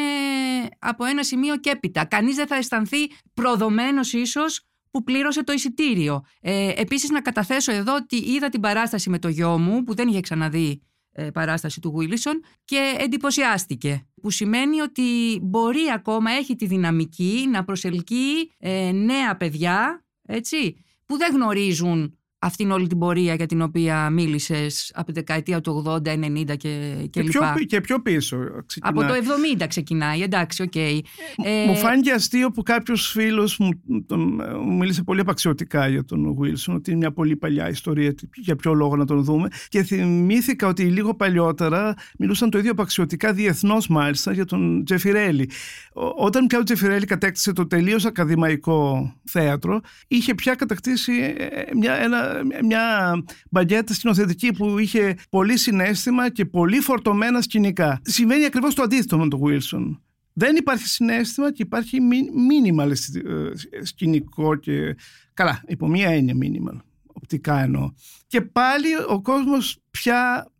από 0.79 1.05
ένα 1.05 1.23
σημείο 1.23 1.57
και 1.57 1.69
έπειτα. 1.69 2.05
Κανείς 2.05 2.35
δεν 2.35 2.47
θα 2.47 2.55
αισθανθεί 2.55 2.97
προδομένος 3.33 4.13
ίσως 4.13 4.61
που 4.91 5.03
πλήρωσε 5.03 5.43
το 5.43 5.51
εισιτήριο. 5.51 6.25
Ε, 6.41 6.73
επίσης 6.75 7.09
να 7.09 7.21
καταθέσω 7.21 7.71
εδώ 7.71 7.95
ότι 7.95 8.15
είδα 8.15 8.49
την 8.49 8.61
παράσταση 8.61 9.09
με 9.09 9.19
το 9.19 9.27
γιο 9.27 9.57
μου 9.57 9.83
που 9.83 9.95
δεν 9.95 10.07
είχε 10.07 10.19
ξαναδεί 10.19 10.69
ε, 10.69 10.96
παράσταση 11.33 11.79
του 11.79 11.91
Βίλισον 11.91 12.43
και 12.65 12.95
εντυπωσιάστηκε. 12.97 14.07
Που 14.21 14.29
σημαίνει 14.29 14.81
ότι 14.81 15.39
μπορεί 15.41 15.81
ακόμα, 15.93 16.31
έχει 16.31 16.55
τη 16.55 16.65
δυναμική 16.65 17.47
να 17.51 17.63
προσελκύει 17.63 18.51
ε, 18.57 18.91
νέα 18.91 19.37
παιδιά, 19.37 20.05
έτσι, 20.27 20.75
που 21.05 21.17
δεν 21.17 21.33
γνωρίζουν 21.33 22.17
αυτήν 22.47 22.71
όλη 22.71 22.87
την 22.87 22.97
πορεία 22.97 23.33
για 23.33 23.45
την 23.45 23.61
οποία 23.61 24.09
μίλησες 24.09 24.91
από 24.95 25.05
τη 25.05 25.11
δεκαετία 25.11 25.61
του 25.61 25.83
80, 25.87 26.07
90 26.07 26.45
και, 26.45 26.53
και, 26.57 27.07
και, 27.09 27.23
πιο, 27.23 27.41
και 27.67 27.81
πιο 27.81 28.01
πίσω. 28.01 28.37
Ξεκινάει. 28.65 29.05
Από 29.05 29.13
το 29.13 29.19
70 29.61 29.65
ξεκινάει, 29.67 30.21
εντάξει, 30.21 30.61
ok. 30.61 30.71
Okay. 30.75 30.99
Ε, 31.43 31.65
μου 31.65 31.75
φάνηκε 31.75 32.11
αστείο 32.11 32.51
που 32.51 32.63
κάποιος 32.63 33.07
φίλος 33.07 33.57
μου, 33.57 33.69
μου 34.63 34.77
μίλησε 34.77 35.03
πολύ 35.03 35.19
απαξιωτικά 35.19 35.87
για 35.87 36.05
τον 36.05 36.35
Βίλσον, 36.35 36.75
ότι 36.75 36.89
είναι 36.89 36.99
μια 36.99 37.11
πολύ 37.11 37.35
παλιά 37.35 37.69
ιστορία, 37.69 38.15
για 38.33 38.55
ποιο 38.55 38.73
λόγο 38.73 38.95
να 38.95 39.05
τον 39.05 39.23
δούμε. 39.23 39.47
Και 39.69 39.83
θυμήθηκα 39.83 40.67
ότι 40.67 40.83
λίγο 40.83 41.15
παλιότερα 41.15 41.93
μιλούσαν 42.17 42.49
το 42.49 42.57
ίδιο 42.57 42.71
απαξιωτικά 42.71 43.33
διεθνώς 43.33 43.87
μάλιστα 43.87 44.31
για 44.31 44.45
τον 44.45 44.85
Τζεφιρέλη. 44.85 45.49
Όταν 46.17 46.47
πια 46.47 46.59
ο 46.59 46.63
Τζεφιρέλη 46.63 47.05
κατέκτησε 47.05 47.53
το 47.53 47.67
τελείως 47.67 48.05
ακαδημαϊκό 48.05 49.13
θέατρο, 49.23 49.81
είχε 50.07 50.35
πια 50.35 50.55
κατακτήσει 50.55 51.35
ε, 51.37 51.75
μια, 51.75 51.93
ένα 51.93 52.36
μια 52.63 53.15
μπαγκέτα 53.51 53.93
σκηνοθετική 53.93 54.51
που 54.51 54.77
είχε 54.77 55.15
πολύ 55.29 55.57
συνέστημα 55.57 56.29
και 56.29 56.45
πολύ 56.45 56.79
φορτωμένα 56.79 57.41
σκηνικά. 57.41 58.01
Συμβαίνει 58.03 58.45
ακριβώς 58.45 58.75
το 58.75 58.81
αντίθετο 58.81 59.17
με 59.17 59.27
τον 59.27 59.41
Wilson. 59.43 59.99
Δεν 60.33 60.55
υπάρχει 60.55 60.87
συνέστημα 60.87 61.53
και 61.53 61.63
υπάρχει 61.63 61.97
minimal 62.49 62.91
ε, 62.91 63.85
σκηνικό 63.85 64.55
και... 64.55 64.95
Καλά, 65.33 65.63
υπό 65.67 65.87
μία 65.87 66.09
έννοια 66.09 66.35
minimal, 66.41 66.79
οπτικά 67.07 67.59
εννοώ. 67.59 67.91
Και 68.27 68.41
πάλι 68.41 68.87
ο 69.07 69.21
κόσμος 69.21 69.77
πια 69.91 70.51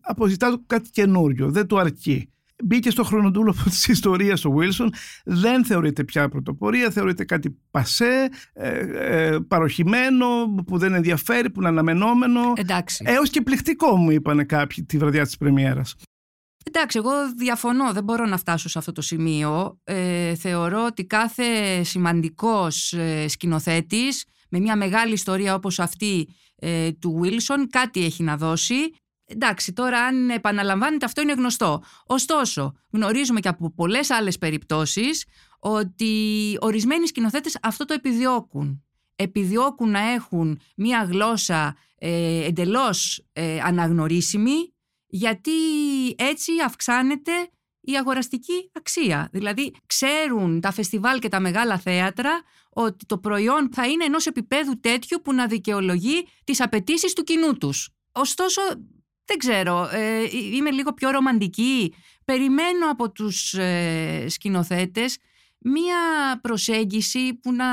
αποζητά 0.00 0.62
κάτι 0.66 0.90
καινούριο, 0.90 1.50
δεν 1.50 1.66
του 1.66 1.78
αρκεί 1.78 2.30
μπήκε 2.64 2.90
στο 2.90 3.04
χρονοτούλοπο 3.04 3.62
της 3.70 3.88
ιστορίας 3.88 4.44
ο 4.44 4.50
Βίλσον 4.50 4.92
δεν 5.24 5.64
θεωρείται 5.64 6.04
πια 6.04 6.28
πρωτοπορία 6.28 6.90
θεωρείται 6.90 7.24
κάτι 7.24 7.58
πασέ 7.70 8.28
ε, 8.52 8.78
ε, 8.78 9.38
παροχημένο 9.48 10.26
που 10.66 10.78
δεν 10.78 10.94
ενδιαφέρει 10.94 11.50
που 11.50 11.60
είναι 11.60 11.68
αναμενόμενο 11.68 12.52
Εντάξει. 12.56 13.04
έως 13.06 13.30
και 13.30 13.40
πληκτικό 13.40 13.96
μου 13.96 14.10
είπανε 14.10 14.44
κάποιοι 14.44 14.84
τη 14.84 14.98
βραδιά 14.98 15.24
της 15.24 15.36
πρεμιέρας 15.36 15.96
Εντάξει, 16.72 16.98
εγώ 16.98 17.10
διαφωνώ, 17.36 17.92
δεν 17.92 18.04
μπορώ 18.04 18.26
να 18.26 18.36
φτάσω 18.36 18.68
σε 18.68 18.78
αυτό 18.78 18.92
το 18.92 19.02
σημείο. 19.02 19.80
Ε, 19.84 20.34
θεωρώ 20.34 20.84
ότι 20.84 21.04
κάθε 21.04 21.82
σημαντικός 21.82 22.92
ε, 22.92 23.28
σκηνοθέτης 23.28 24.24
με 24.48 24.58
μια 24.58 24.76
μεγάλη 24.76 25.12
ιστορία 25.12 25.54
όπως 25.54 25.78
αυτή 25.78 26.28
ε, 26.56 26.92
του 26.92 27.18
Βίλσον 27.20 27.68
κάτι 27.68 28.04
έχει 28.04 28.22
να 28.22 28.36
δώσει 28.36 28.94
Εντάξει, 29.32 29.72
τώρα 29.72 30.00
αν 30.00 30.30
επαναλαμβάνεται 30.30 31.04
αυτό 31.04 31.20
είναι 31.20 31.32
γνωστό. 31.32 31.82
Ωστόσο, 32.06 32.72
γνωρίζουμε 32.90 33.40
και 33.40 33.48
από 33.48 33.70
πολλές 33.70 34.10
άλλες 34.10 34.38
περιπτώσεις 34.38 35.24
ότι 35.58 36.56
ορισμένοι 36.60 37.06
σκηνοθέτες 37.06 37.58
αυτό 37.62 37.84
το 37.84 37.94
επιδιώκουν. 37.94 38.84
Επιδιώκουν 39.16 39.90
να 39.90 40.00
έχουν 40.00 40.60
μία 40.76 41.04
γλώσσα 41.04 41.76
ε, 41.98 42.44
εντελώς 42.44 43.26
ε, 43.32 43.60
αναγνωρίσιμη 43.60 44.74
γιατί 45.06 45.50
έτσι 46.16 46.52
αυξάνεται 46.64 47.32
η 47.80 47.96
αγοραστική 47.96 48.70
αξία. 48.72 49.28
Δηλαδή 49.32 49.74
ξέρουν 49.86 50.60
τα 50.60 50.72
φεστιβάλ 50.72 51.18
και 51.18 51.28
τα 51.28 51.40
μεγάλα 51.40 51.78
θέατρα 51.78 52.42
ότι 52.70 53.06
το 53.06 53.18
προϊόν 53.18 53.70
θα 53.72 53.86
είναι 53.86 54.04
ενός 54.04 54.26
επίπεδου 54.26 54.80
τέτοιου 54.80 55.20
που 55.24 55.32
να 55.34 55.46
δικαιολογεί 55.46 56.26
τις 56.44 56.60
απαιτήσεις 56.60 57.12
του 57.12 57.22
κοινού 57.22 57.56
τους. 57.56 57.90
Ωστόσο 58.12 58.60
δεν 59.30 59.38
ξέρω, 59.38 59.88
ε, 59.92 60.22
είμαι 60.54 60.70
λίγο 60.70 60.92
πιο 60.92 61.10
ρομαντική. 61.10 61.94
Περιμένω 62.24 62.90
από 62.90 63.10
τους 63.10 63.54
ε, 63.54 64.26
σκηνοθέτες 64.28 65.18
μία 65.58 65.96
προσέγγιση 66.40 67.34
που 67.34 67.52
να, 67.52 67.66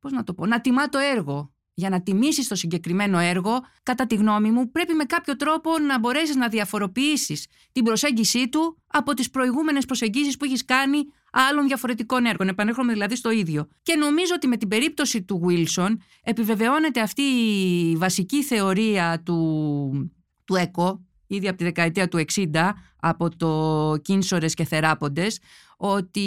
πώς 0.00 0.12
να 0.12 0.22
το 0.22 0.34
πω, 0.34 0.46
να 0.46 0.60
τιμά 0.60 0.88
το 0.88 0.98
έργο. 0.98 1.50
Για 1.74 1.88
να 1.88 2.02
τιμήσεις 2.02 2.48
το 2.48 2.54
συγκεκριμένο 2.54 3.18
έργο, 3.18 3.60
κατά 3.82 4.06
τη 4.06 4.14
γνώμη 4.14 4.50
μου, 4.50 4.70
πρέπει 4.70 4.94
με 4.94 5.04
κάποιο 5.04 5.36
τρόπο 5.36 5.78
να 5.78 5.98
μπορέσεις 5.98 6.36
να 6.36 6.48
διαφοροποιήσεις 6.48 7.46
την 7.72 7.84
προσέγγιση 7.84 8.48
του 8.48 8.82
από 8.86 9.14
τις 9.14 9.30
προηγούμενες 9.30 9.84
προσεγγίσεις 9.84 10.36
που 10.36 10.44
έχεις 10.44 10.64
κάνει 10.64 10.98
άλλων 11.32 11.66
διαφορετικών 11.66 12.24
έργων. 12.24 12.48
Επανέρχομαι 12.48 12.92
δηλαδή 12.92 13.16
στο 13.16 13.30
ίδιο. 13.30 13.68
Και 13.82 13.96
νομίζω 13.96 14.32
ότι 14.34 14.46
με 14.46 14.56
την 14.56 14.68
περίπτωση 14.68 15.22
του 15.22 15.42
Wilson 15.48 15.96
επιβεβαιώνεται 16.22 17.00
αυτή 17.00 17.22
η 17.22 17.96
βασική 17.96 18.42
θεωρία 18.42 19.22
του 19.24 20.15
του 20.46 20.54
ΕΚΟ, 20.54 21.04
ήδη 21.26 21.48
από 21.48 21.56
τη 21.56 21.64
δεκαετία 21.64 22.08
του 22.08 22.24
60, 22.32 22.72
από 22.96 23.36
το 23.36 23.96
Κίνσορες 24.02 24.54
και 24.54 24.64
Θεράποντες, 24.64 25.38
ότι 25.76 26.22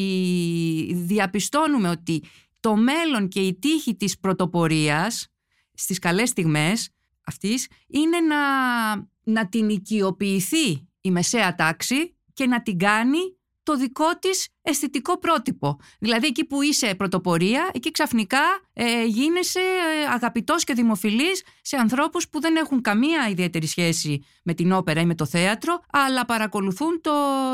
διαπιστώνουμε 0.96 1.90
ότι 1.90 2.24
το 2.60 2.76
μέλλον 2.76 3.28
και 3.28 3.40
η 3.40 3.56
τύχη 3.60 3.96
της 3.96 4.20
πρωτοπορίας 4.20 5.28
στις 5.74 6.00
καλές 6.00 6.30
στιγμές 6.30 6.90
αυτής 7.26 7.68
είναι 7.88 8.18
να, 8.20 8.38
να 9.24 9.50
την 9.50 9.70
οικειοποιηθεί 9.70 10.88
η 11.02 11.12
μεσαία 11.12 11.56
τάξη 11.56 12.16
και 12.34 12.46
να 12.48 12.62
την 12.62 12.78
κάνει 12.78 13.39
το 13.64 13.78
δικό 13.78 14.20
της 14.20 14.48
αισθητικό 14.62 15.20
πρότυπο. 15.20 15.80
Δηλαδή 16.00 16.28
εκεί 16.28 16.46
που 16.46 16.62
είσαι 16.62 16.96
πρωτοπορία, 16.96 17.70
εκεί 17.74 17.92
ξαφνικά 17.92 18.42
ε, 18.74 19.06
γίνεσαι 19.06 19.60
ε, 19.60 20.14
αγαπητός 20.14 20.64
και 20.64 20.74
δημοφιλής 20.74 21.44
σε 21.62 21.78
ανθρώπους 21.78 22.30
που 22.30 22.40
δεν 22.40 22.56
έχουν 22.56 22.82
καμία 22.82 23.30
ιδιαίτερη 23.30 23.68
σχέση 23.68 24.24
με 24.44 24.54
την 24.54 24.72
όπερα 24.72 25.02
ή 25.02 25.06
με 25.06 25.16
το 25.16 25.26
θέατρο, 25.26 25.80
αλλά 25.92 26.26
παρακολουθούν 26.26 27.02
το, 27.02 27.12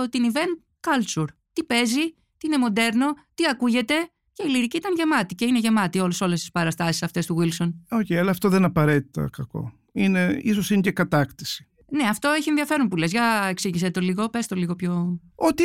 την 0.10 0.32
event 0.34 0.90
culture. 0.90 1.28
Τι 1.54 1.64
παίζει, 1.64 2.14
τι 2.38 2.48
είναι 2.48 2.58
μοντέρνο, 2.58 3.14
τι 3.34 3.44
ακούγεται, 3.52 4.10
και 4.36 4.44
η 4.48 4.50
λυρική 4.50 4.78
ήταν 4.78 4.94
γεμάτη 4.96 5.36
και 5.36 5.46
είναι 5.46 5.60
γεμάτη 5.60 6.00
όλες, 6.00 6.22
όλες 6.22 6.40
τις 6.40 6.52
παραστάσεις 6.52 7.04
αυτές 7.04 7.26
του 7.26 7.38
Wilson. 7.40 7.74
Όχι, 7.90 8.14
okay, 8.14 8.16
αλλά 8.16 8.32
αυτό 8.32 8.50
δεν 8.50 8.58
είναι 8.58 8.68
απαραίτητα 8.68 9.30
κακό. 9.32 9.74
Είναι, 9.92 10.40
ίσως 10.42 10.70
είναι 10.70 10.82
και 10.82 10.92
κατάκτηση. 10.92 11.68
Ναι, 11.90 12.04
αυτό 12.04 12.30
έχει 12.30 12.50
ενδιαφέρον 12.50 12.88
που 12.88 12.96
λες. 12.96 13.12
Για 13.12 13.48
εξήγησε 13.50 13.92
το 13.92 14.00
λίγο, 14.00 14.30
πες 14.30 14.48
το 14.48 14.56
λίγο 14.56 14.76
πιο... 14.76 15.20
Ότι 15.36 15.64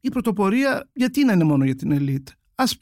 η 0.00 0.08
πρωτοπορία 0.08 0.90
γιατί 0.92 1.24
να 1.24 1.32
είναι 1.32 1.44
μόνο 1.44 1.64
για 1.64 1.74
την 1.74 1.92
ελίτ; 1.92 2.28
Ας 2.54 2.78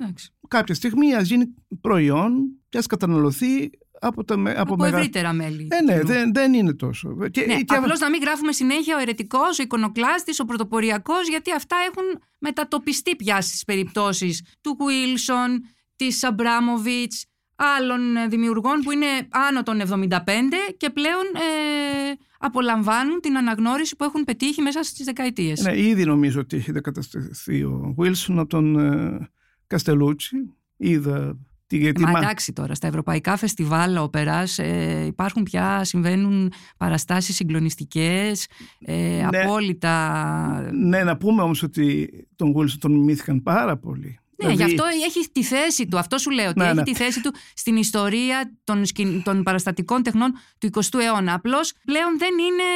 κάποια 0.48 0.74
στιγμή 0.74 1.14
ας 1.14 1.28
γίνει 1.28 1.54
προϊόν 1.80 2.32
και 2.68 2.78
ας 2.78 2.86
καταναλωθεί 2.86 3.70
από, 4.00 4.24
τα, 4.24 4.34
από, 4.34 4.52
από 4.56 4.76
μεγα... 4.76 4.96
ευρύτερα 4.96 5.32
μέλη. 5.32 5.68
Ε, 5.70 5.82
ναι, 5.82 6.00
δεν, 6.02 6.34
δεν 6.34 6.54
είναι 6.54 6.74
τόσο. 6.74 7.16
Και, 7.30 7.46
ναι, 7.46 7.62
και... 7.62 7.74
Απλώς 7.74 7.98
να 7.98 8.10
μην 8.10 8.20
γράφουμε 8.20 8.52
συνέχεια 8.52 8.96
ο 8.96 9.00
ερετικός, 9.00 9.58
ο 9.58 9.62
εικονοκλάστης, 9.62 10.40
ο 10.40 10.44
πρωτοποριακός, 10.44 11.28
γιατί 11.28 11.52
αυτά 11.52 11.76
έχουν 11.88 12.22
μετατοπιστεί 12.38 13.16
πια 13.16 13.40
στις 13.40 13.64
περιπτώσεις 13.64 14.44
του 14.60 14.76
Κουίλσον, 14.76 15.64
της 15.96 16.24
Αμπράμοβιτς, 16.24 17.24
άλλων 17.56 18.00
δημιουργών 18.28 18.80
που 18.80 18.90
είναι 18.90 19.06
άνω 19.30 19.62
των 19.62 19.80
75 20.08 20.18
και 20.76 20.90
πλέον 20.90 21.24
ε, 21.34 22.12
απολαμβάνουν 22.42 23.20
την 23.20 23.36
αναγνώριση 23.36 23.96
που 23.96 24.04
έχουν 24.04 24.24
πετύχει 24.24 24.62
μέσα 24.62 24.82
στις 24.82 25.04
δεκαετίες. 25.04 25.60
Ναι, 25.60 25.78
ήδη 25.78 26.04
νομίζω 26.04 26.40
ότι 26.40 26.56
έχει 26.56 26.72
δεκαταστηθεί 26.72 27.62
ο 27.62 27.94
Βίλσον 27.98 28.38
από 28.38 28.48
τον 28.48 28.78
ε, 28.78 29.28
Καστελούτσι. 29.66 30.36
Είδα 30.76 31.38
τη 31.66 31.92
Μα 32.00 32.10
εντάξει 32.10 32.52
τώρα, 32.52 32.74
στα 32.74 32.86
ευρωπαϊκά 32.86 33.36
φεστιβάλ 33.36 33.96
όπερας 33.96 34.58
ε, 34.58 35.04
υπάρχουν 35.06 35.42
πια, 35.42 35.84
συμβαίνουν 35.84 36.52
παραστάσεις 36.76 37.34
συγκλονιστικές, 37.34 38.48
ε, 38.80 39.26
ναι, 39.30 39.42
απόλυτα... 39.42 40.70
Ναι, 40.72 41.04
να 41.04 41.16
πούμε 41.16 41.42
όμως 41.42 41.62
ότι 41.62 42.10
τον 42.36 42.52
Βίλσον 42.52 42.80
τον 42.80 42.92
μιμήθηκαν 42.92 43.42
πάρα 43.42 43.76
πολύ 43.76 44.18
Ναι, 44.42 44.48
Δηλαδή- 44.52 44.72
γι' 44.74 44.80
αυτό 44.80 44.84
έχει 45.06 45.30
τη 45.32 45.42
θέση 45.42 45.86
του. 45.88 45.98
Αυτό 45.98 46.18
σου 46.18 46.30
λέω. 46.30 46.48
Ότι 46.48 46.58
Ναι, 46.58 46.64
έχει 46.64 46.74
ναι. 46.74 46.82
τη 46.82 46.94
θέση 46.94 47.20
του 47.22 47.34
στην 47.54 47.76
ιστορία 47.76 48.52
των, 48.64 48.84
σκην- 48.84 49.22
των 49.22 49.42
παραστατικών 49.42 50.02
τεχνών 50.02 50.32
του 50.58 50.66
20ου 50.72 50.98
αιώνα. 51.00 51.34
Απλώς 51.34 51.72
πλέον 51.84 52.18
δεν 52.18 52.30
είναι, 52.38 52.68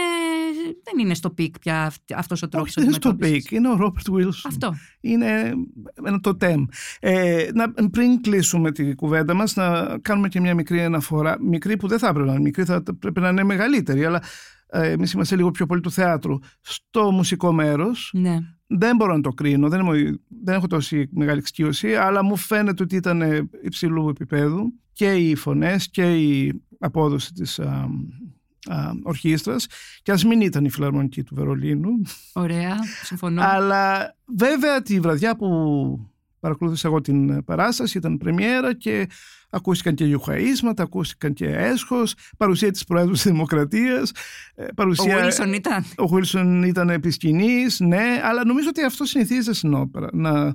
δεν 0.85 0.99
είναι 1.05 1.15
στο 1.15 1.31
peak 1.31 1.59
πια 1.59 1.93
αυτός 2.15 2.43
ο 2.43 2.49
τρόπος. 2.49 2.69
Όχι, 2.69 2.81
δεν 2.81 2.85
είναι 2.89 2.95
στο 3.03 3.15
peak. 3.15 3.51
Είναι 3.51 3.69
ο 3.69 3.77
Ρόμπερτ 3.77 4.11
Βίλσον. 4.11 4.51
Αυτό. 4.51 4.75
Είναι 5.01 5.53
ένα 6.05 6.21
τοτέμ. 6.21 6.65
Ε, 7.01 7.49
να, 7.55 7.73
πριν 7.73 8.21
κλείσουμε 8.21 8.73
τη 8.73 8.95
κουβέντα 8.95 9.35
μας, 9.35 9.55
να 9.57 9.99
κάνουμε 10.03 10.29
και 10.29 10.41
μια 10.41 10.55
μικρή 10.55 10.81
αναφορά. 10.83 11.37
Μικρή 11.41 11.77
που 11.77 11.89
δεν 11.89 11.99
θα 11.99 12.09
έπρεπε 12.09 12.27
να 12.27 12.33
είναι 12.33 12.43
μικρή, 12.43 12.65
θα 12.65 12.83
πρέπει 12.99 13.21
να 13.21 13.29
είναι 13.29 13.45
μεγαλύτερη, 13.45 14.05
αλλά 14.05 14.23
ε, 14.67 14.91
εμείς 14.91 15.13
είμαστε 15.13 15.37
λίγο 15.37 15.51
πιο 15.51 15.67
πολύ 15.67 15.81
του 15.81 15.91
θεάτρου. 15.91 16.39
Στο 16.61 17.11
μουσικό 17.11 17.53
μέρος, 17.53 18.11
Ναι. 18.13 18.39
Δεν 18.67 18.97
μπορώ 18.97 19.17
να 19.17 19.21
το 19.21 19.31
κρίνω, 19.31 19.69
δεν, 19.69 19.81
είμαι, 19.81 20.19
δεν 20.45 20.55
έχω 20.55 20.67
τόση 20.67 21.09
μεγάλη 21.13 21.39
εξοικείωση, 21.39 21.95
αλλά 21.95 22.25
μου 22.25 22.37
φαίνεται 22.37 22.83
ότι 22.83 22.97
ήταν 22.97 23.23
ε, 23.23 23.49
υψηλού 23.63 24.09
επίπεδου 24.09 24.73
και 24.93 25.13
οι 25.13 25.35
φωνές 25.35 25.91
και 25.91 26.15
η 26.15 26.63
απόδοση 26.79 27.33
της 27.33 27.59
α, 27.59 27.89
α, 28.69 28.93
ορχήστρας 29.03 29.67
και 30.03 30.13
ας 30.13 30.25
μην 30.25 30.41
ήταν 30.41 30.65
η 30.65 30.71
φιλαρμονική 30.71 31.23
του 31.23 31.35
Βερολίνου 31.35 31.91
Ωραία. 32.33 32.77
Συμφωνώ. 33.03 33.43
αλλά 33.45 34.15
βέβαια 34.37 34.83
τη 34.83 35.01
βραδιά 35.01 35.37
που 35.37 35.49
παρακολούθησα 36.41 36.89
εγώ 36.89 37.01
την 37.01 37.45
παράσταση 37.45 37.99
ήταν 37.99 38.17
πρεμιέρα 38.17 38.75
και 38.75 39.09
ακούστηκαν 39.55 39.95
και 39.95 40.05
γιουχαίσματα, 40.05 40.83
ακούστηκαν 40.83 41.33
και 41.33 41.47
έσχος, 41.47 42.15
παρουσία 42.37 42.71
της 42.71 42.85
Προέδρου 42.85 43.13
της 43.13 43.23
Δημοκρατίας, 43.23 44.13
ε, 44.55 44.65
Ο 44.65 44.75
παρουσία... 44.75 45.19
Βίλσον 45.21 45.53
ήταν. 45.53 45.85
Ο 45.99 46.05
Wilson 46.13 46.63
ήταν 46.67 46.91
επί 46.91 47.11
σκηνής, 47.11 47.81
ναι, 47.81 48.21
αλλά 48.23 48.45
νομίζω 48.45 48.69
ότι 48.69 48.83
αυτό 48.83 49.05
συνηθίζεται 49.05 49.55
στην 49.55 49.75
όπερα. 49.75 50.09
Να, 50.13 50.55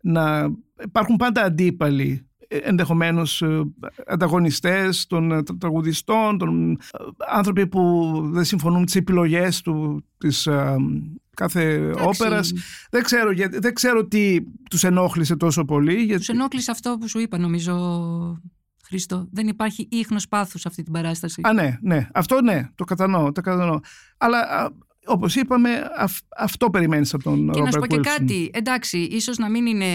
να 0.00 0.50
υπάρχουν 0.84 1.16
πάντα 1.16 1.42
αντίπαλοι, 1.42 2.26
ε, 2.48 2.56
ενδεχομένως 2.56 3.42
ε, 3.42 3.62
ανταγωνιστές 4.06 5.06
των 5.06 5.32
ε, 5.32 5.42
τρα- 5.42 5.56
τραγουδιστών, 5.58 6.38
των 6.38 6.70
ε, 6.72 6.76
άνθρωποι 7.36 7.66
που 7.66 8.12
δεν 8.32 8.44
συμφωνούν 8.44 8.78
με 8.78 8.84
τις 8.84 8.96
επιλογές 8.96 9.60
του, 9.60 10.04
της 10.18 10.46
ε, 10.46 10.76
κάθε 11.36 11.72
Εντάξει, 11.72 12.04
όπερας. 12.06 12.52
Δεν 12.90 13.02
ξέρω, 13.02 13.30
γιατί, 13.30 13.58
δεν 13.58 13.74
ξέρω 13.74 14.06
τι 14.06 14.36
τους 14.70 14.84
ενόχλησε 14.84 15.36
τόσο 15.36 15.64
πολύ. 15.64 15.94
Γιατί... 15.94 16.18
Τους 16.18 16.28
ενόχλησε 16.28 16.70
αυτό 16.70 16.96
που 17.00 17.08
σου 17.08 17.18
είπα, 17.18 17.38
νομίζω, 17.38 17.74
Χρήστο. 18.86 19.28
Δεν 19.32 19.46
υπάρχει 19.48 19.88
ίχνος 19.90 20.28
πάθους 20.28 20.60
σε 20.60 20.68
αυτή 20.68 20.82
την 20.82 20.92
παράσταση. 20.92 21.40
Α, 21.44 21.52
ναι, 21.52 21.78
ναι. 21.80 22.08
Αυτό 22.12 22.42
ναι, 22.42 22.68
το 22.74 22.84
κατανοώ. 22.84 23.32
Το 23.32 23.40
κατανοώ. 23.40 23.80
Αλλά 24.16 24.38
α, 24.38 24.70
όπως 25.06 25.36
είπαμε, 25.36 25.90
αυ- 25.96 26.24
αυτό 26.36 26.70
περιμένεις 26.70 27.14
από 27.14 27.22
τον 27.22 27.50
Και 27.50 27.60
να 27.60 27.70
σου 27.70 27.78
πω 27.78 27.84
Ρόμπερτ 27.84 27.92
και 27.92 28.10
Wilson. 28.10 28.16
κάτι, 28.18 28.50
εντάξει, 28.52 28.98
ίσως 28.98 29.38
να 29.38 29.48
μην 29.50 29.66
είναι 29.66 29.86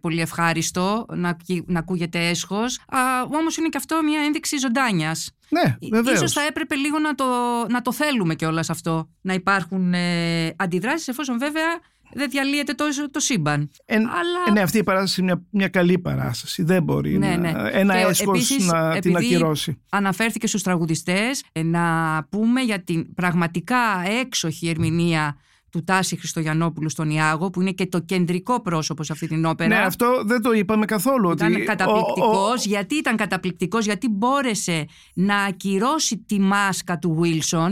πολύ 0.00 0.20
ευχάριστο 0.20 1.06
να, 1.14 1.28
ακου- 1.28 1.64
να 1.70 1.78
ακούγεται 1.78 2.28
έσχος, 2.28 2.78
α, 2.88 2.98
όμως 3.22 3.56
είναι 3.56 3.68
και 3.68 3.76
αυτό 3.76 4.02
μια 4.02 4.20
ένδειξη 4.20 4.56
ζωντάνιας. 4.58 5.30
Ναι, 5.48 5.76
βεβαίως. 5.90 6.16
Ίσως 6.16 6.32
θα 6.32 6.40
έπρεπε 6.48 6.74
λίγο 6.74 6.98
να 6.98 7.14
το, 7.14 7.24
να 7.68 7.82
το 7.82 7.92
θέλουμε 7.92 8.34
κιόλας 8.34 8.70
αυτό, 8.70 9.08
να 9.20 9.34
υπάρχουν 9.34 9.94
ε, 9.94 10.46
αντιδράσεις, 10.56 11.08
εφόσον 11.08 11.38
βέβαια 11.38 11.78
δεν 12.14 12.30
διαλύεται 12.30 12.72
το, 12.72 12.84
το 13.10 13.20
σύμπαν. 13.20 13.70
Εν- 13.84 14.00
Αλλά- 14.06 14.44
ε, 14.48 14.50
ναι, 14.50 14.60
αυτή 14.60 14.78
η 14.78 14.82
παράσταση 14.82 15.20
είναι 15.20 15.32
μια, 15.32 15.42
μια 15.50 15.68
καλή 15.68 15.98
παράσταση. 15.98 16.62
Δεν 16.62 16.82
μπορεί 16.82 17.18
Ναι, 17.18 17.36
να, 17.36 17.36
ναι. 17.36 17.70
ένα 17.72 17.94
Και 17.94 18.06
έσχος 18.06 18.36
επίσης, 18.36 18.66
να 18.66 18.98
την 18.98 19.14
επειδή 19.16 19.34
ακυρώσει. 19.34 19.80
Αναφέρθηκε 19.88 20.46
στους 20.46 20.62
τραγουδιστές, 20.62 21.44
ε, 21.52 21.62
να 21.62 21.82
πούμε 22.30 22.60
για 22.60 22.82
την 22.82 23.14
πραγματικά 23.14 23.76
έξοχη 24.20 24.68
ερμηνεία 24.68 25.36
του 25.70 25.84
Τάση 25.84 26.16
Χριστογιαννόπουλου 26.16 26.88
στον 26.88 27.10
Ιάγο, 27.10 27.50
που 27.50 27.60
είναι 27.60 27.70
και 27.70 27.86
το 27.86 27.98
κεντρικό 28.00 28.62
πρόσωπο 28.62 29.02
σε 29.02 29.12
αυτή 29.12 29.26
την 29.28 29.44
όπερα. 29.44 29.68
Ναι, 29.68 29.84
αυτό 29.84 30.22
δεν 30.26 30.42
το 30.42 30.52
είπαμε 30.52 30.84
καθόλου. 30.84 31.30
Ήταν 31.30 31.52
ότι 31.52 31.62
καταπληκτικός. 31.62 32.36
ο- 32.36 32.50
ο- 32.50 32.54
Γιατί 32.64 32.94
ήταν 32.94 33.16
καταπληκτικός, 33.16 33.84
γιατί 33.84 34.08
μπόρεσε 34.08 34.86
να 35.14 35.36
ακυρώσει 35.36 36.18
τη 36.26 36.38
μάσκα 36.40 36.98
του 36.98 37.20
Wilson. 37.22 37.70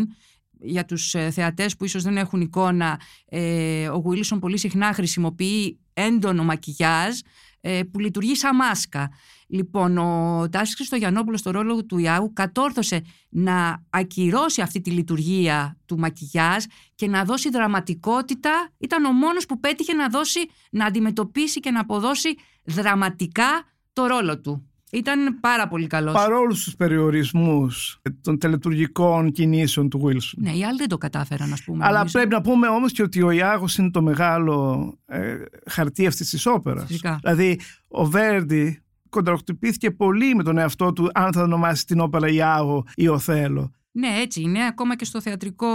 Για 0.61 0.85
τους 0.85 1.14
ε, 1.14 1.31
θεατές 1.31 1.77
που 1.77 1.85
ίσως 1.85 2.03
δεν 2.03 2.16
έχουν 2.16 2.40
εικόνα, 2.40 3.01
ε, 3.25 3.88
ο 3.88 4.03
Wilson 4.07 4.38
πολύ 4.40 4.59
συχνά 4.59 4.92
χρησιμοποιεί 4.92 5.79
έντονο 5.92 6.44
μακιγιάζ 6.44 7.18
ε, 7.61 7.83
που 7.92 7.99
λειτουργεί 7.99 8.35
σαν 8.37 8.57
μάσκα. 8.57 9.11
Λοιπόν, 9.46 9.99
ο 9.99 10.49
Τάσης 10.49 10.75
Χριστογιαννόπουλος 10.75 11.40
στο 11.40 11.51
ρόλο 11.51 11.85
του 11.85 11.99
Ιάγου 11.99 12.33
κατόρθωσε 12.33 13.03
να 13.29 13.85
ακυρώσει 13.90 14.61
αυτή 14.61 14.81
τη 14.81 14.90
λειτουργία 14.90 15.79
του 15.87 15.99
μακιγιάζ 15.99 16.64
και 16.94 17.09
να 17.09 17.25
δώσει 17.25 17.51
δραματικότητα. 17.51 18.73
Ήταν 18.79 19.05
ο 19.05 19.12
μόνος 19.12 19.46
που 19.46 19.61
πέτυχε 19.61 19.92
να 19.92 20.09
δώσει, 20.09 20.40
να 20.70 20.85
αντιμετωπίσει 20.87 21.61
και 21.61 21.70
να 21.70 21.81
αποδώσει 21.81 22.37
δραματικά 22.64 23.64
το 23.92 24.07
ρόλο 24.07 24.40
του. 24.40 24.70
Ήταν 24.92 25.40
πάρα 25.40 25.68
πολύ 25.68 25.87
καλός. 25.87 26.12
παρόλους 26.14 26.64
τους 26.64 26.76
περιορισμούς 26.76 28.00
των 28.20 28.38
τελετουργικών 28.38 29.33
κινήσεων 29.33 29.88
του 29.88 30.03
Wilson. 30.05 30.33
Ναι, 30.37 30.50
οι 30.50 30.64
άλλοι 30.64 30.79
δεν 30.79 30.88
το 30.88 30.98
κατάφεραν, 30.98 31.53
ας 31.53 31.64
πούμε. 31.64 31.85
Αλλά 31.85 31.96
νομίζω. 31.96 32.18
πρέπει 32.18 32.35
να 32.35 32.40
πούμε 32.40 32.68
όμως 32.68 32.92
και 32.92 33.03
ότι 33.03 33.22
ο 33.22 33.31
Ιάγος 33.31 33.76
είναι 33.76 33.90
το 33.90 34.03
μεγάλο 34.03 34.94
ε, 35.07 35.37
χαρτί 35.66 36.07
αυτής 36.07 36.31
της 36.31 36.46
όπερας. 36.46 36.87
Φυσικά. 36.87 37.18
Δηλαδή 37.22 37.61
ο 37.88 38.05
Βέρντι 38.05 38.83
κοντροχτυπήθηκε 39.09 39.90
πολύ 39.90 40.35
με 40.35 40.42
τον 40.42 40.59
εαυτό 40.59 40.92
του 40.92 41.11
αν 41.14 41.33
θα 41.33 41.42
ονομάσει 41.42 41.87
την 41.87 42.00
όπερα 42.00 42.29
Ιάγο 42.29 42.85
ή 42.94 43.09
Οθέλο. 43.09 43.72
Ναι, 43.92 44.09
έτσι 44.20 44.40
είναι. 44.40 44.66
Ακόμα 44.66 44.96
και 44.96 45.05
στο 45.05 45.20
θεατρικό 45.20 45.66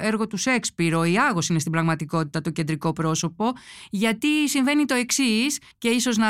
έργο 0.00 0.26
του 0.26 0.36
Σέξπιρ, 0.36 0.94
ο 0.94 1.04
Ιάγος 1.04 1.48
είναι 1.48 1.58
στην 1.58 1.72
πραγματικότητα 1.72 2.40
το 2.40 2.50
κεντρικό 2.50 2.92
πρόσωπο, 2.92 3.52
γιατί 3.90 4.48
συμβαίνει 4.48 4.84
το 4.84 4.94
εξής, 4.94 5.58
και 5.78 5.88
ίσως 5.88 6.16
να 6.16 6.28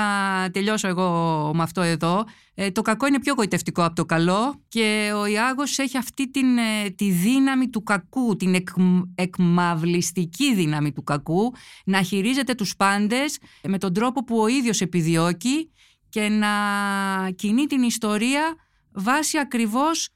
τελειώσω 0.53 0.89
εγώ 0.89 1.51
με 1.55 1.63
αυτό 1.63 1.81
εδώ. 1.81 2.25
Ε, 2.55 2.71
το 2.71 2.83
κακό 2.83 3.07
είναι 3.07 3.21
πιο 3.21 3.35
γοητευτικό 3.37 3.85
από 3.85 3.95
το 3.95 4.05
καλό 4.05 4.63
και 4.69 5.13
ο 5.15 5.27
Ιάγος 5.27 5.79
έχει 5.79 5.97
αυτή 5.97 6.31
την, 6.31 6.59
ε, 6.59 6.91
τη 6.91 7.11
δύναμη 7.11 7.69
του 7.69 7.83
κακού, 7.83 8.37
την 8.37 8.55
εκ, 8.55 8.69
εκμαυλιστική 9.15 10.55
δύναμη 10.55 10.93
του 10.93 11.03
κακού, 11.03 11.55
να 11.85 12.03
χειρίζεται 12.03 12.55
τους 12.55 12.77
πάντες 12.77 13.39
με 13.63 13.79
τον 13.79 13.93
τρόπο 13.93 14.25
που 14.25 14.39
ο 14.39 14.47
ίδιος 14.47 14.81
επιδιώκει 14.81 15.73
και 16.09 16.29
να 16.29 16.49
κινεί 17.31 17.67
την 17.67 17.83
ιστορία 17.83 18.55
βάσει 18.93 19.39
ακριβώς 19.39 20.09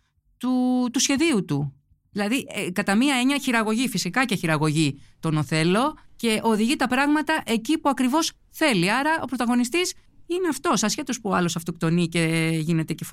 του, 0.42 0.88
του 0.92 1.00
σχεδίου 1.00 1.44
του. 1.44 1.72
Δηλαδή, 2.10 2.46
ε, 2.48 2.70
κατά 2.70 2.94
μία 2.94 3.14
έννοια 3.14 3.38
χειραγωγεί, 3.38 3.88
φυσικά 3.88 4.24
και 4.24 4.34
χειραγωγεί 4.34 5.00
τον 5.20 5.36
Οθέλο 5.36 5.94
και 6.16 6.40
οδηγεί 6.42 6.76
τα 6.76 6.86
πράγματα 6.86 7.42
εκεί 7.46 7.78
που 7.78 7.88
ακριβώς 7.88 8.32
θέλει. 8.50 8.90
Άρα 8.90 9.18
ο 9.22 9.24
πρωταγωνιστής 9.24 9.94
είναι 10.26 10.48
αυτός, 10.48 10.82
ασχέτως 10.82 11.20
που 11.20 11.30
ο 11.30 11.34
άλλος 11.34 11.56
αυτοκτονεί 11.56 12.08
και 12.08 12.50
γίνεται 12.62 12.92
και 12.92 13.04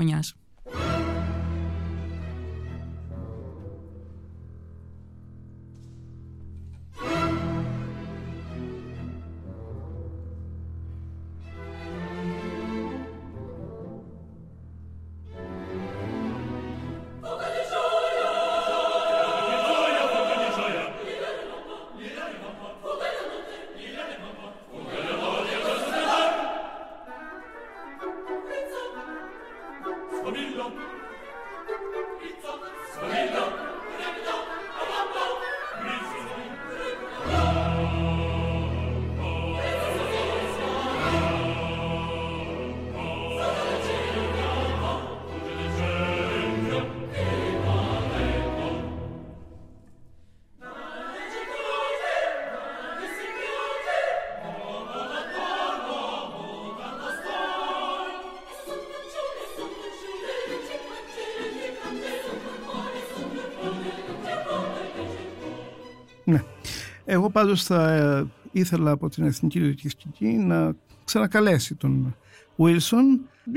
Εγώ 67.30 67.38
πάντως 67.39 67.63
θα 67.63 67.92
ε, 67.92 68.26
ήθελα 68.52 68.92
από 68.92 69.10
την 69.10 69.24
Εθνική 69.24 69.60
Λυρική 69.60 69.89
Σκηνή 69.89 70.38
να 70.38 70.76
ξανακαλέσει 71.06 71.76
τον 71.76 72.15
Wilson. 72.58 73.04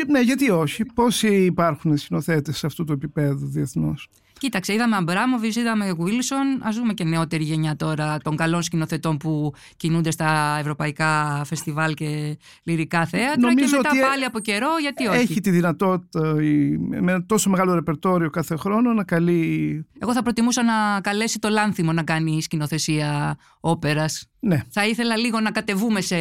Ναι, 0.09 0.21
γιατί 0.21 0.51
όχι; 0.51 0.85
Πόσοι 0.85 1.45
υπάρχουν 1.45 1.97
σκηνοθέτες 1.97 2.59
σε 2.59 2.67
αυτού 2.67 2.85
του 2.85 2.93
επίπεδου 2.93 3.47
διεθνώς; 3.47 4.09
Κοίταξε, 4.43 4.73
είδαμε 4.73 4.97
Αμπράμοβιτς, 4.97 5.57
είδαμε 5.57 5.93
Βίλσον. 5.99 6.39
Α 6.63 6.69
δούμε 6.73 6.93
και 6.95 7.05
νεότερη 7.05 7.45
γενιά 7.45 7.77
τώρα 7.77 8.19
των 8.19 8.37
καλών 8.37 8.63
σκηνοθετών 8.63 9.17
που 9.17 9.53
κινούνται 9.77 10.11
στα 10.11 10.57
ευρωπαϊκά 10.61 11.43
φεστιβάλ 11.45 11.95
και 11.95 12.37
λυρικά 12.63 13.07
θέατρα. 13.07 13.41
Νομίζω 13.41 13.67
και 13.71 13.77
μετά 13.77 13.89
ότι 13.91 13.99
πάλι 14.01 14.25
από 14.25 14.39
καιρό, 14.41 14.69
γιατί 14.81 15.07
όχι; 15.07 15.19
Έχει 15.21 15.41
τη 15.41 15.51
δυνατότητα 15.51 16.43
η- 16.43 16.79
με 16.79 17.21
τόσο 17.27 17.51
μεγάλο 17.51 17.75
ρεπερτόριο 17.75 18.31
κάθε 18.31 18.57
χρόνο 18.57 18.93
να 18.93 19.05
καλεί. 19.05 19.87
Εγώ 19.99 20.13
θα 20.13 20.23
προτιμούσα 20.23 20.63
να 20.65 21.01
καλέσει 21.01 21.39
το 21.39 21.49
Λάνθιμο 21.49 21.93
να 21.93 22.03
κάνει 22.03 22.43
σκηνοθεσία 22.43 23.37
όπερας. 23.61 24.27
Ναι, 24.41 24.63
Θα 24.71 24.87
ήθελα 24.87 25.17
λίγο 25.17 25.41
να 25.41 25.51
κατεβούμε 25.51 26.01
σε, 26.01 26.17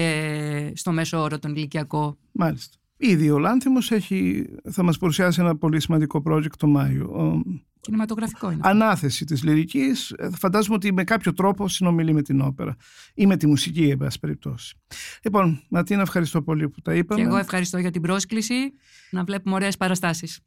στο 0.75 0.91
μέσο 0.91 1.21
όρο 1.21 1.39
τον 1.39 1.55
ηλικιακό. 1.55 2.17
μάλιστα. 2.31 2.75
Ήδη 2.97 3.29
ο 3.29 3.37
Λάνθιμος 3.37 3.91
έχει, 3.91 4.45
θα 4.71 4.83
μας 4.83 4.97
παρουσιάσει 4.97 5.41
ένα 5.41 5.57
πολύ 5.57 5.81
σημαντικό 5.81 6.23
project 6.29 6.55
το 6.57 6.67
Μάιο. 6.67 7.09
Ο- 7.81 7.85
Κινηματογραφικό 7.85 8.51
είναι. 8.51 8.61
ανάθεση 8.63 9.25
της 9.25 9.43
λυρικής. 9.43 10.11
Ε, 10.11 10.29
Φαντάζομαι 10.39 10.75
ότι 10.75 10.93
με 10.93 11.03
κάποιο 11.03 11.33
τρόπο 11.33 11.67
συνομιλεί 11.67 12.13
με 12.13 12.21
την 12.21 12.41
όπερα 12.41 12.75
ή 13.13 13.25
με 13.25 13.37
τη 13.37 13.47
μουσική, 13.47 13.89
εν 13.89 13.97
πάση 13.97 14.19
περιπτώσει. 14.19 14.75
Λοιπόν, 15.23 15.61
Ματίνα, 15.69 16.01
ευχαριστώ 16.01 16.41
πολύ 16.41 16.69
που 16.69 16.81
τα 16.81 16.93
είπαμε. 16.93 17.21
Και 17.21 17.27
εγώ 17.27 17.37
ευχαριστώ 17.37 17.77
για 17.77 17.91
την 17.91 18.01
πρόσκληση. 18.01 18.53
Να 19.11 19.23
βλέπουμε 19.23 19.55
ωραίες 19.55 19.77
παραστάσεις. 19.77 20.39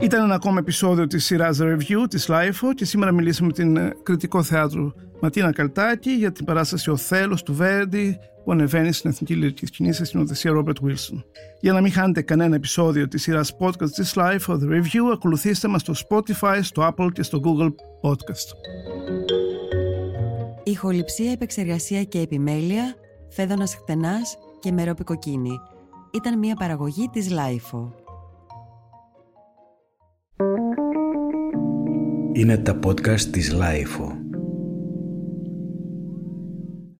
Ήταν 0.00 0.22
ένα 0.24 0.34
ακόμα 0.34 0.58
επεισόδιο 0.58 1.06
της 1.06 1.24
σειράς 1.24 1.58
The 1.60 1.64
Review 1.76 2.04
της 2.10 2.26
LIFO 2.30 2.68
και 2.74 2.84
σήμερα 2.84 3.12
μιλήσαμε 3.12 3.46
με 3.46 3.52
την 3.52 3.76
ε, 3.76 3.92
κριτικό 4.02 4.42
θέατρο 4.42 4.92
Ματίνα 5.20 5.52
Καλτάκη 5.52 6.10
για 6.10 6.32
την 6.32 6.44
παράσταση 6.44 6.90
«Ο 6.90 6.96
Θέλος» 6.96 7.42
του 7.42 7.54
Βέρντι 7.54 8.16
που 8.48 8.54
ανεβαίνει 8.54 8.92
στην 8.92 9.10
Εθνική 9.10 9.34
Λυρικής 9.34 9.68
Σκηνή 9.68 9.92
σε 9.92 10.04
συνοδεσία 10.04 10.52
Robert 10.54 10.86
Wilson. 10.86 11.22
Για 11.60 11.72
να 11.72 11.80
μην 11.80 11.92
χάνετε 11.92 12.22
κανένα 12.22 12.54
επεισόδιο 12.54 13.08
της 13.08 13.22
σειράς 13.22 13.56
podcast 13.58 13.90
της 13.90 14.12
LIFO 14.16 14.52
The 14.52 14.68
Review 14.70 15.12
ακολουθήστε 15.12 15.68
μας 15.68 15.80
στο 15.80 15.94
Spotify, 16.08 16.58
στο 16.62 16.88
Apple 16.92 17.08
και 17.12 17.22
στο 17.22 17.40
Google 17.44 17.68
Podcast. 18.02 18.48
Ηχοληψία, 20.64 21.30
επεξεργασία 21.32 22.04
και 22.04 22.20
επιμέλεια, 22.20 22.94
Φαίδωνας 23.28 23.74
Κτενάς 23.74 24.38
και 24.60 24.72
Μερόπη 24.72 25.09
Κοκκίνη. 25.09 25.58
Ήταν 26.14 26.38
μια 26.38 26.54
παραγωγή 26.54 27.08
της 27.12 27.30
LiFO. 27.30 27.94
Είναι 32.32 32.56
τα 32.56 32.78
podcast 32.84 33.20
της 33.20 33.52
LiFO. 33.52 34.27